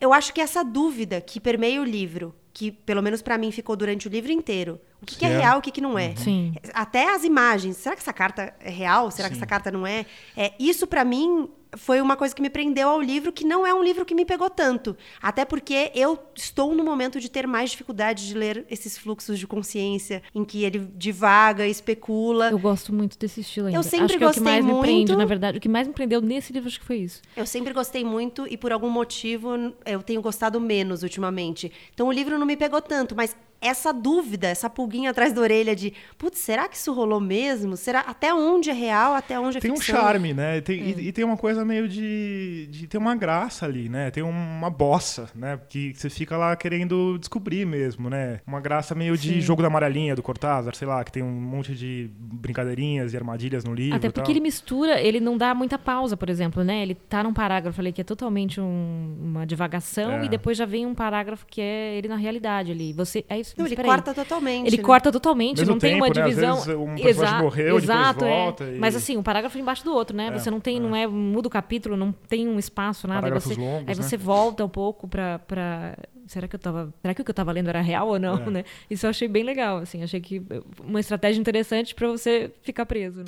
[0.00, 3.76] Eu acho que essa dúvida que permeia o livro, que pelo menos pra mim ficou
[3.76, 4.80] durante o livro inteiro.
[5.00, 5.38] O que, que é é.
[5.38, 6.14] real, o que, que não é.
[6.16, 6.54] Sim.
[6.74, 7.76] Até as imagens.
[7.78, 9.10] Será que essa carta é real?
[9.10, 9.40] Será que Sim.
[9.40, 10.04] essa carta não é?
[10.36, 10.52] é?
[10.58, 13.82] Isso pra mim foi uma coisa que me prendeu ao livro, que não é um
[13.82, 14.96] livro que me pegou tanto.
[15.20, 19.46] Até porque eu estou no momento de ter mais dificuldade de ler esses fluxos de
[19.46, 22.50] consciência, em que ele divaga, especula.
[22.50, 23.78] Eu gosto muito desse estilo ainda.
[23.78, 25.16] Eu sempre acho que é o que gostei mais me prende, muito.
[25.16, 25.58] na verdade.
[25.58, 27.22] O que mais me prendeu nesse livro, acho que foi isso.
[27.36, 29.50] Eu sempre gostei muito e por algum motivo
[29.86, 31.70] eu tenho gostado menos ultimamente.
[31.92, 35.76] Então o livro não me pegou tanto, mas essa dúvida, essa pulguinha atrás da orelha
[35.76, 37.76] de, putz, será que isso rolou mesmo?
[37.76, 39.94] Será até onde é real, até onde é tem ficção?
[39.94, 40.60] Tem um charme, né?
[40.60, 44.10] Tem, e, e, tem uma coisa meio de, de ter uma graça ali, né?
[44.10, 45.60] Tem uma bossa, né?
[45.68, 48.40] Que você fica lá querendo descobrir mesmo, né?
[48.46, 49.40] Uma graça meio de Sim.
[49.40, 53.64] jogo da amarelinha do Cortázar, sei lá, que tem um monte de brincadeirinhas e armadilhas
[53.64, 53.96] no livro.
[53.96, 56.82] Até porque ele mistura, ele não dá muita pausa, por exemplo, né?
[56.82, 60.24] Ele tá num parágrafo ali que é totalmente um, uma divagação é.
[60.24, 62.92] e depois já vem um parágrafo que é ele na realidade ali.
[62.94, 63.60] Você é isso.
[63.60, 64.66] Não, ele corta totalmente.
[64.66, 64.82] Ele né?
[64.82, 66.28] corta totalmente, Mesmo não tempo, tem uma né?
[66.28, 66.58] divisão.
[66.58, 68.28] Às vezes um exato, morreu, exato, é.
[68.28, 68.64] volta.
[68.64, 68.78] E...
[68.78, 70.28] Mas assim, um parágrafo embaixo do outro, né?
[70.28, 70.80] É, você não tem, é.
[70.80, 73.20] não é muda o capítulo, não tem um espaço, nada.
[73.20, 74.22] Parágrafos você, longos, aí você né?
[74.22, 75.96] volta um pouco para pra
[76.30, 78.36] será que eu tava, será que o que eu estava lendo era real ou não,
[78.36, 78.50] é.
[78.50, 78.64] né?
[78.88, 80.40] Isso eu achei bem legal, assim, achei que
[80.82, 83.20] uma estratégia interessante para você ficar preso.
[83.20, 83.24] Né?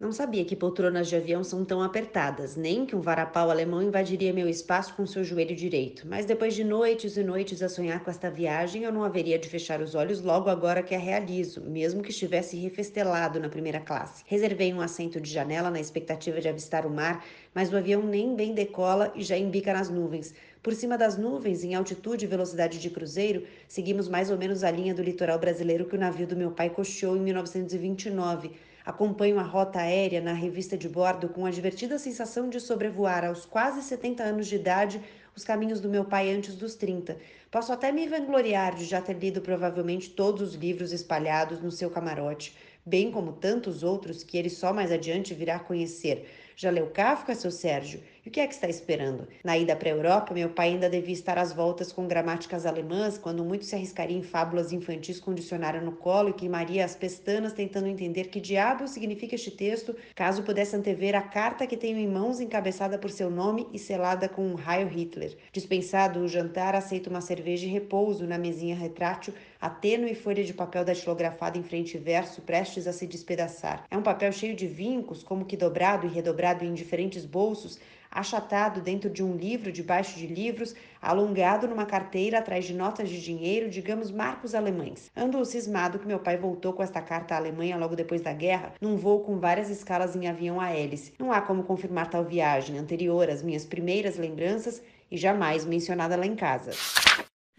[0.00, 4.32] Não sabia que poltronas de avião são tão apertadas, nem que um varapau alemão invadiria
[4.32, 6.04] meu espaço com seu joelho direito.
[6.08, 9.48] Mas depois de noites e noites a sonhar com esta viagem, eu não haveria de
[9.48, 14.24] fechar os olhos logo agora que a realizo, mesmo que estivesse refestelado na primeira classe.
[14.26, 17.24] Reservei um assento de janela na expectativa de avistar o mar,
[17.54, 20.34] mas o avião nem bem decola e já embica nas nuvens.
[20.62, 24.70] Por cima das nuvens, em altitude e velocidade de cruzeiro, seguimos mais ou menos a
[24.70, 28.52] linha do litoral brasileiro que o navio do meu pai costeou em 1929.
[28.84, 33.44] Acompanho a rota aérea na revista de bordo com a divertida sensação de sobrevoar aos
[33.44, 35.02] quase 70 anos de idade
[35.34, 37.16] os caminhos do meu pai antes dos 30.
[37.50, 41.90] Posso até me vangloriar de já ter lido provavelmente todos os livros espalhados no seu
[41.90, 42.56] camarote,
[42.86, 46.28] bem como tantos outros que ele só mais adiante virá conhecer.
[46.54, 48.00] Já leu Kafka, seu Sérgio?
[48.24, 49.26] E o que é que está esperando?
[49.42, 53.18] Na ida para a Europa, meu pai ainda devia estar às voltas com gramáticas alemãs,
[53.18, 57.52] quando muito se arriscaria em fábulas infantis com dicionário no colo e queimaria as pestanas
[57.52, 62.06] tentando entender que diabo significa este texto, caso pudesse antever a carta que tenho em
[62.06, 65.36] mãos encabeçada por seu nome e selada com um raio Hitler.
[65.50, 70.54] Dispensado o jantar, aceito uma cerveja e repouso na mesinha retrátil, a tênue folha de
[70.54, 73.84] papel datilografada em frente e verso, prestes a se despedaçar.
[73.90, 77.78] É um papel cheio de vincos, como que dobrado e redobrado em diferentes bolsos,
[78.10, 83.20] achatado dentro de um livro, debaixo de livros, alongado numa carteira atrás de notas de
[83.20, 85.10] dinheiro, digamos marcos alemães.
[85.16, 88.74] Ando cismado que meu pai voltou com esta carta à Alemanha logo depois da guerra,
[88.80, 91.14] num voo com várias escalas em avião a hélice.
[91.18, 96.26] Não há como confirmar tal viagem, anterior às minhas primeiras lembranças e jamais mencionada lá
[96.26, 96.72] em casa.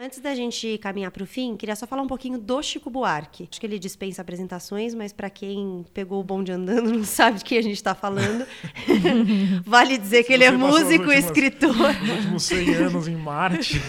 [0.03, 3.47] Antes da gente caminhar para o fim, queria só falar um pouquinho do Chico Buarque.
[3.49, 7.45] Acho que ele dispensa apresentações, mas para quem pegou o bonde andando não sabe de
[7.45, 8.45] que a gente está falando.
[9.65, 11.71] vale dizer que ele é músico e escritor.
[11.71, 13.81] Os últimos 100 anos em Marte,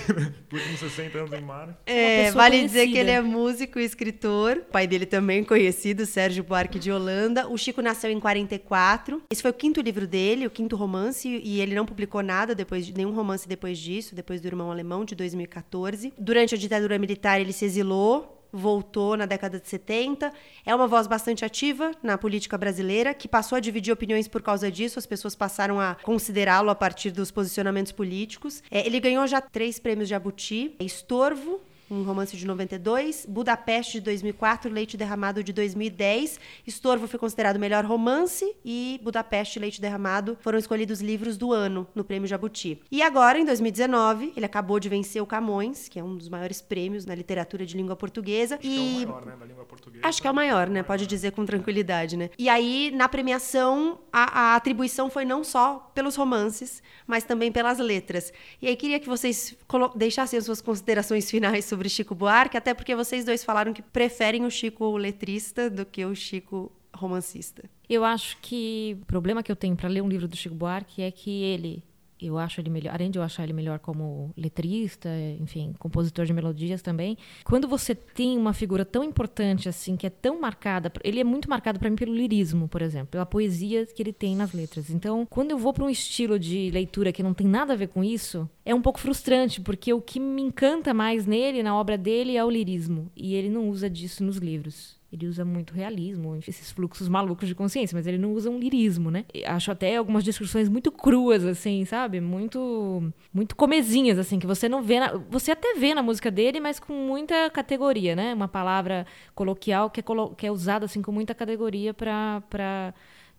[0.52, 1.74] os últimos 60 anos em Marte.
[1.84, 2.68] É, vale conhecida.
[2.68, 4.58] dizer que ele é músico e escritor.
[4.58, 7.48] O pai dele também conhecido, Sérgio Buarque de Holanda.
[7.48, 9.20] O Chico nasceu em 44.
[9.32, 12.86] Esse foi o quinto livro dele, o quinto romance, e ele não publicou nada depois
[12.86, 16.03] de nenhum romance depois disso, depois do Irmão Alemão de 2014.
[16.18, 20.32] Durante a ditadura militar, ele se exilou, voltou na década de 70.
[20.64, 24.70] É uma voz bastante ativa na política brasileira, que passou a dividir opiniões por causa
[24.70, 24.98] disso.
[24.98, 28.62] As pessoas passaram a considerá-lo a partir dos posicionamentos políticos.
[28.70, 34.00] É, ele ganhou já três prêmios de Abuti: Estorvo, um romance de 92, Budapeste de
[34.00, 36.40] 2004, Leite Derramado de 2010.
[36.66, 41.52] Estorvo foi considerado o melhor romance e Budapeste e Leite Derramado foram escolhidos livros do
[41.52, 42.80] ano no Prêmio Jabuti.
[42.90, 46.60] E agora, em 2019, ele acabou de vencer o Camões, que é um dos maiores
[46.60, 48.56] prêmios na literatura de língua portuguesa.
[48.56, 48.68] Acho e...
[48.68, 50.06] que é o maior, né, da língua portuguesa.
[50.06, 50.82] Acho que é o maior, né?
[50.82, 52.30] Pode dizer com tranquilidade, né?
[52.38, 57.78] E aí, na premiação, a, a atribuição foi não só pelos romances, mas também pelas
[57.78, 58.32] letras.
[58.60, 59.56] E aí, queria que vocês
[59.94, 64.44] deixassem as suas considerações finais sobre Chico Buarque, até porque vocês dois falaram que preferem
[64.44, 67.64] o Chico letrista do que o Chico romancista.
[67.88, 71.02] Eu acho que o problema que eu tenho para ler um livro do Chico Buarque
[71.02, 71.82] é que ele
[72.26, 75.08] eu acho ele melhor, além de eu achar ele melhor como letrista,
[75.40, 77.16] enfim, compositor de melodias também.
[77.44, 81.48] Quando você tem uma figura tão importante assim, que é tão marcada, ele é muito
[81.48, 84.90] marcado para mim pelo lirismo, por exemplo, pela poesia que ele tem nas letras.
[84.90, 87.88] Então, quando eu vou para um estilo de leitura que não tem nada a ver
[87.88, 91.98] com isso, é um pouco frustrante, porque o que me encanta mais nele, na obra
[91.98, 94.96] dele, é o lirismo, e ele não usa disso nos livros.
[95.14, 99.12] Ele usa muito realismo, esses fluxos malucos de consciência, mas ele não usa um lirismo,
[99.12, 99.24] né?
[99.46, 102.20] Acho até algumas descrições muito cruas, assim, sabe?
[102.20, 104.98] Muito, muito comezinhas, assim, que você não vê.
[104.98, 108.34] Na, você até vê na música dele, mas com muita categoria, né?
[108.34, 109.06] Uma palavra
[109.36, 112.92] coloquial que é, colo, que é usada, assim, com muita categoria para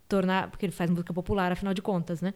[0.07, 0.49] tornar.
[0.49, 2.33] Porque ele faz música popular, afinal de contas, né?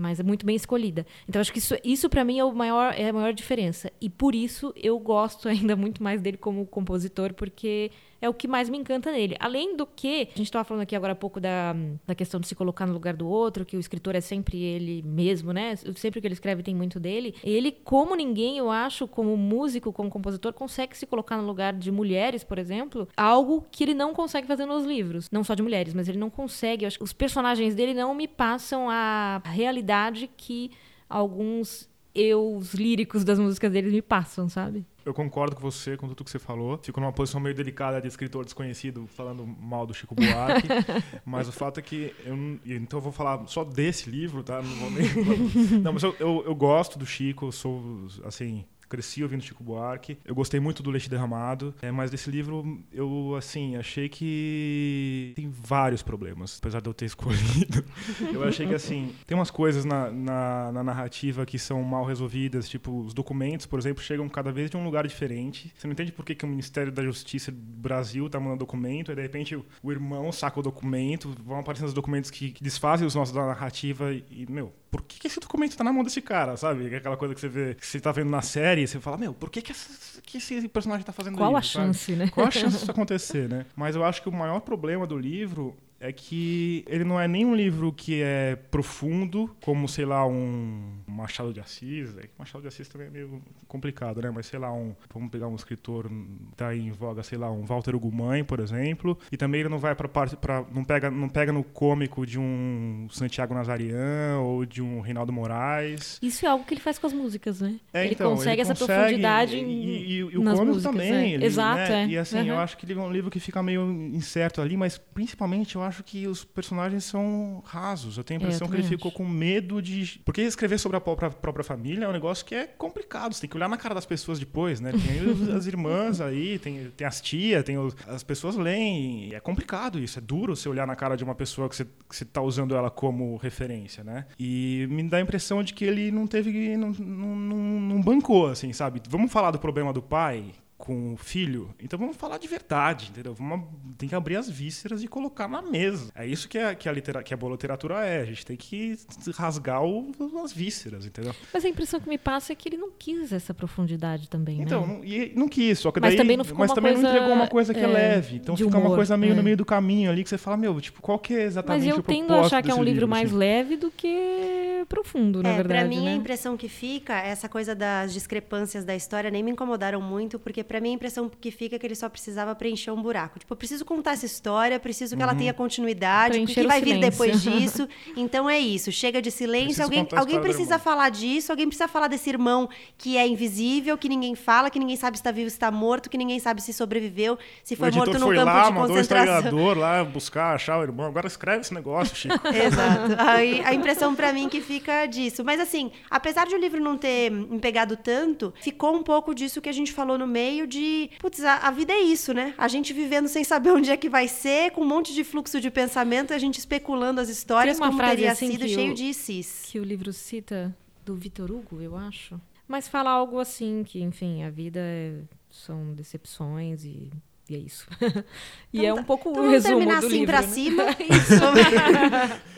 [0.00, 1.06] Mas é muito bem escolhida.
[1.28, 4.08] Então acho que isso, isso para mim é o maior é a maior diferença e
[4.08, 7.90] por isso eu gosto ainda muito mais dele como compositor porque
[8.20, 9.34] é o que mais me encanta nele.
[9.40, 11.74] Além do que, a gente estava falando aqui agora há pouco da,
[12.06, 15.02] da questão de se colocar no lugar do outro, que o escritor é sempre ele
[15.02, 15.74] mesmo, né?
[15.96, 17.34] Sempre que ele escreve tem muito dele.
[17.42, 21.90] Ele, como ninguém, eu acho, como músico, como compositor, consegue se colocar no lugar de
[21.90, 25.30] mulheres, por exemplo, algo que ele não consegue fazer nos livros.
[25.30, 26.84] Não só de mulheres, mas ele não consegue.
[26.84, 29.89] Acho os personagens dele não me passam a realidade
[30.36, 30.70] que
[31.08, 34.84] alguns eus líricos das músicas dele me passam, sabe?
[35.04, 36.78] Eu concordo com você, com tudo que você falou.
[36.82, 40.68] Fico numa posição meio delicada de escritor desconhecido falando mal do Chico Buarque.
[41.24, 42.14] mas o fato é que.
[42.24, 42.36] Eu,
[42.66, 44.60] então eu vou falar só desse livro, tá?
[44.60, 45.08] Não, vou nem...
[45.80, 50.18] não mas eu, eu, eu gosto do Chico, eu sou, assim, cresci ouvindo Chico Buarque.
[50.24, 55.48] Eu gostei muito do Leite Derramado, é, mas desse livro eu, assim, achei que tem
[55.48, 57.84] vários problemas, apesar de eu ter escolhido.
[58.32, 62.68] eu achei que, assim, tem umas coisas na, na, na, narrativa que são mal resolvidas,
[62.68, 65.72] tipo, os documentos, por exemplo, chegam cada vez de um lugar diferente.
[65.76, 69.12] Você não entende por que, que o Ministério da Justiça do Brasil tá mandando documento,
[69.12, 73.06] e de repente o, irmão saca o documento, vão aparecendo os documentos que, que desfazem
[73.06, 76.20] os nossos da narrativa e, meu, por que, que esse documento tá na mão desse
[76.20, 76.94] cara, sabe?
[76.94, 79.48] Aquela coisa que você vê, que você tá vendo na série, você fala, meu, por
[79.48, 81.74] que, que, essa, que esse personagem tá fazendo Qual isso?
[81.74, 82.16] Qual a chance, sabe?
[82.16, 82.28] né?
[82.28, 83.66] Qual a chance disso acontecer, né?
[83.76, 87.44] Mas eu acho que o maior problema do livro é que ele não é nem
[87.44, 92.16] um livro que é profundo, como, sei lá, um Machado de Assis.
[92.16, 94.30] É Machado de Assis também é meio complicado, né?
[94.30, 96.10] Mas, sei lá, um, vamos pegar um escritor
[96.56, 99.18] tá em voga, sei lá, um Walter Ugumãe, por exemplo.
[99.30, 102.38] E também ele não vai para parte, para não pega, não pega no cômico de
[102.38, 106.18] um Santiago Nazarian ou de um Reinaldo Moraes.
[106.22, 107.78] Isso é algo que ele faz com as músicas, né?
[107.92, 110.92] É, ele, então, consegue ele essa consegue, profundidade e, e, e, o nas cômico músicas,
[110.94, 111.12] também.
[111.12, 111.34] é.
[111.34, 112.04] Ele, Exato, né?
[112.04, 112.06] é.
[112.06, 112.46] E assim, uhum.
[112.46, 115.82] eu acho que ele é um livro que fica meio incerto ali, mas principalmente eu
[115.82, 118.16] acho que os personagens são rasos.
[118.16, 119.16] Eu tenho a impressão É, eu que ele ficou acho.
[119.18, 120.20] com medo de.
[120.24, 123.32] Porque escrever sobre a própria, própria família é um negócio que é complicado.
[123.34, 124.92] Você tem que olhar na cara das pessoas depois, né?
[124.92, 129.28] Tem as irmãs aí, tem, tem as tias, tem os- as pessoas leem.
[129.28, 130.18] E é complicado isso.
[130.18, 132.74] É duro você olhar na cara de uma pessoa que você, que você tá usando
[132.74, 134.26] ela como referência, né?
[134.38, 136.76] E me dá a impressão de que ele não teve.
[136.76, 139.00] não, não, não, não bancou, assim, sabe?
[139.08, 140.44] Vamos falar do problema do pai
[140.80, 143.34] com o filho, então vamos falar de verdade, entendeu?
[143.34, 143.68] Vamos,
[143.98, 146.10] tem que abrir as vísceras e colocar na mesa.
[146.14, 148.22] É isso que a, que a, litera, que a boa literatura é.
[148.22, 148.98] A gente tem que
[149.36, 150.10] rasgar o,
[150.42, 151.34] as vísceras, entendeu?
[151.52, 154.86] Mas a impressão que me passa é que ele não quis essa profundidade também, Então,
[154.86, 154.94] né?
[154.94, 157.02] não, e não quis, só que Mas daí, também não ficou mas uma também não
[157.02, 158.36] coisa, entregou uma coisa que é, é, leve.
[158.36, 159.36] Então fica uma humor, coisa meio é.
[159.36, 161.94] no meio do caminho ali que você fala, meu, tipo, qual que é exatamente Mas
[161.94, 163.36] eu o tendo a propósito achar que é um livro mais assim?
[163.36, 166.12] leve do que profundo, na é, verdade, pra mim né?
[166.12, 170.64] a impressão que fica, essa coisa das discrepâncias da história nem me incomodaram muito, porque
[170.70, 173.40] pra mim a impressão que fica é que ele só precisava preencher um buraco.
[173.40, 176.68] Tipo, eu preciso contar essa história, preciso que ela tenha continuidade, o Preencher que o
[176.68, 177.88] vai vir depois disso.
[178.16, 182.06] Então é isso, chega de silêncio, Preciso alguém, alguém precisa falar disso, alguém precisa falar
[182.06, 185.56] desse irmão que é invisível, que ninguém fala, que ninguém sabe se está vivo, se
[185.56, 188.64] está morto, que ninguém sabe se sobreviveu, se O foi morto no foi campo lá,
[188.66, 189.38] de mandou o concentração.
[189.38, 191.06] historiador lá buscar, achar o irmão.
[191.06, 192.46] Agora escreve esse negócio, Chico.
[192.46, 193.16] Exato.
[193.18, 195.44] Aí, a impressão pra mim que fica disso.
[195.44, 199.60] Mas assim, apesar de o livro não ter me pegado tanto, ficou um pouco disso
[199.60, 202.54] que a gente falou no meio de, putz, a, a vida é isso, né?
[202.58, 205.60] A gente vivendo sem saber onde é que vai ser, com um monte de fluxo
[205.60, 209.12] de pensamento, a gente especulando as histórias como frase teria assim sido, cheio o- de
[209.14, 209.62] cis.
[209.70, 212.40] que o livro cita do Vitor Hugo, eu acho.
[212.68, 217.10] Mas fala algo assim, que, enfim, a vida é- são decepções e,
[217.50, 217.86] e é isso.
[218.72, 219.00] e Então é tá.
[219.00, 220.26] um pouco Então o vamos resumo terminar do assim livro.
[220.32, 220.48] pra né?
[220.48, 220.84] cima.
[221.40, 222.40] Vamos-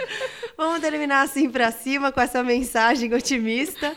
[0.56, 3.92] Vamos terminar assim pra cima com essa mensagem otimista.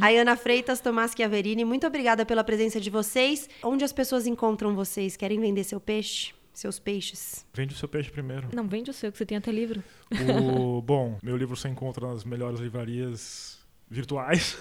[0.00, 3.48] A Ana Freitas, Tomás Chiaverini, muito obrigada pela presença de vocês.
[3.62, 5.16] Onde as pessoas encontram vocês?
[5.16, 6.32] Querem vender seu peixe?
[6.52, 7.44] Seus peixes?
[7.54, 8.48] Vende o seu peixe primeiro.
[8.52, 9.82] Não, vende o seu, que você tem até livro.
[10.12, 13.58] O, bom, meu livro você encontra nas melhores livrarias
[13.94, 14.58] virtuais,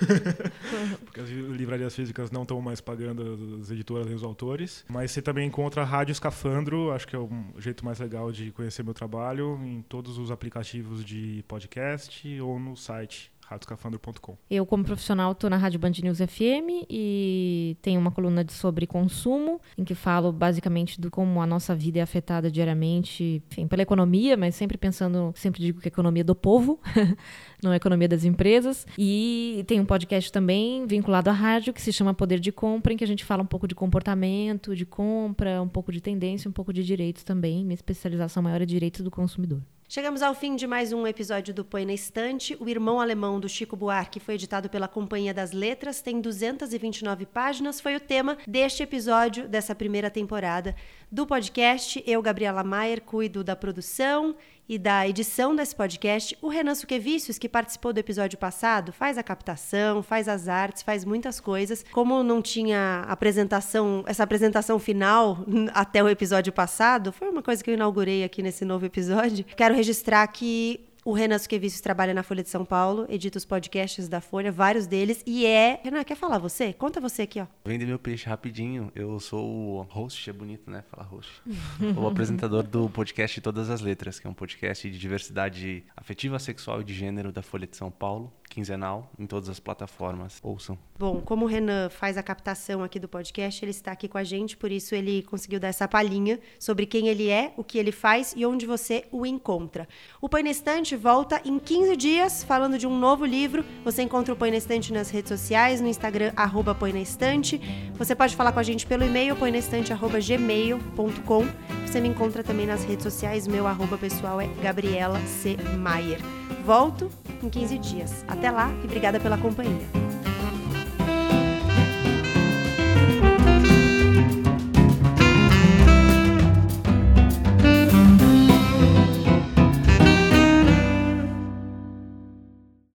[1.03, 4.85] porque as livrarias físicas não estão mais pagando as editoras e os autores.
[4.87, 8.51] Mas você também encontra a Rádio Escafandro, acho que é o jeito mais legal de
[8.51, 14.37] conhecer meu trabalho, em todos os aplicativos de podcast ou no site radioscafandro.com.
[14.49, 18.85] Eu, como profissional, estou na Rádio Band News FM e tenho uma coluna de- sobre
[18.85, 23.81] consumo, em que falo basicamente do como a nossa vida é afetada diariamente, enfim, pela
[23.81, 26.79] economia, mas sempre pensando, sempre digo que a economia é do povo,
[27.63, 28.85] não a economia das empresas.
[28.97, 32.97] E tem um podcast também vinculado à rádio que se chama Poder de Compra, em
[32.97, 36.53] que a gente fala um pouco de comportamento, de compra, um pouco de tendência, um
[36.53, 37.63] pouco de direitos também.
[37.63, 39.61] Minha especialização maior é direitos do consumidor.
[39.93, 42.57] Chegamos ao fim de mais um episódio do Põe na Estante.
[42.59, 47.79] O Irmão Alemão do Chico Buarque foi editado pela Companhia das Letras, tem 229 páginas.
[47.79, 50.75] Foi o tema deste episódio, dessa primeira temporada
[51.11, 52.03] do podcast.
[52.07, 54.35] Eu, Gabriela Maier, cuido da produção
[54.67, 59.23] e da edição desse podcast, o Renan Suquevicius, que participou do episódio passado, faz a
[59.23, 61.83] captação, faz as artes, faz muitas coisas.
[61.91, 65.39] Como não tinha apresentação, essa apresentação final
[65.73, 69.45] até o episódio passado, foi uma coisa que eu inaugurei aqui nesse novo episódio.
[69.55, 74.07] Quero registrar que o Renan Suquevicius trabalha na Folha de São Paulo, edita os podcasts
[74.07, 75.81] da Folha, vários deles, e é.
[75.83, 76.73] Renan, quer falar você?
[76.73, 77.47] Conta você aqui, ó.
[77.65, 78.91] Vende meu peixe rapidinho.
[78.95, 80.83] Eu sou o host, é bonito, né?
[80.89, 81.41] Falar host.
[81.97, 86.81] o apresentador do podcast Todas as Letras, que é um podcast de diversidade afetiva, sexual
[86.81, 90.37] e de gênero da Folha de São Paulo quinzenal em todas as plataformas.
[90.43, 90.77] Ouçam.
[90.97, 94.23] Bom, como o Renan faz a captação aqui do podcast, ele está aqui com a
[94.23, 97.91] gente, por isso ele conseguiu dar essa palhinha sobre quem ele é, o que ele
[97.91, 99.87] faz e onde você o encontra.
[100.21, 103.65] O Põe na Estante volta em 15 dias falando de um novo livro.
[103.83, 107.59] Você encontra o Põe na Estante nas redes sociais, no Instagram, arroba Põe na Estante.
[107.95, 111.47] Você pode falar com a gente pelo e-mail, põenaestante.gmail.com.
[111.87, 115.57] Você me encontra também nas redes sociais, meu arroba pessoal é Gabriela C.
[115.77, 116.19] Maier.
[116.65, 117.09] Volto
[117.41, 118.25] em 15 dias.
[118.43, 119.87] Até lá e obrigada pela companhia.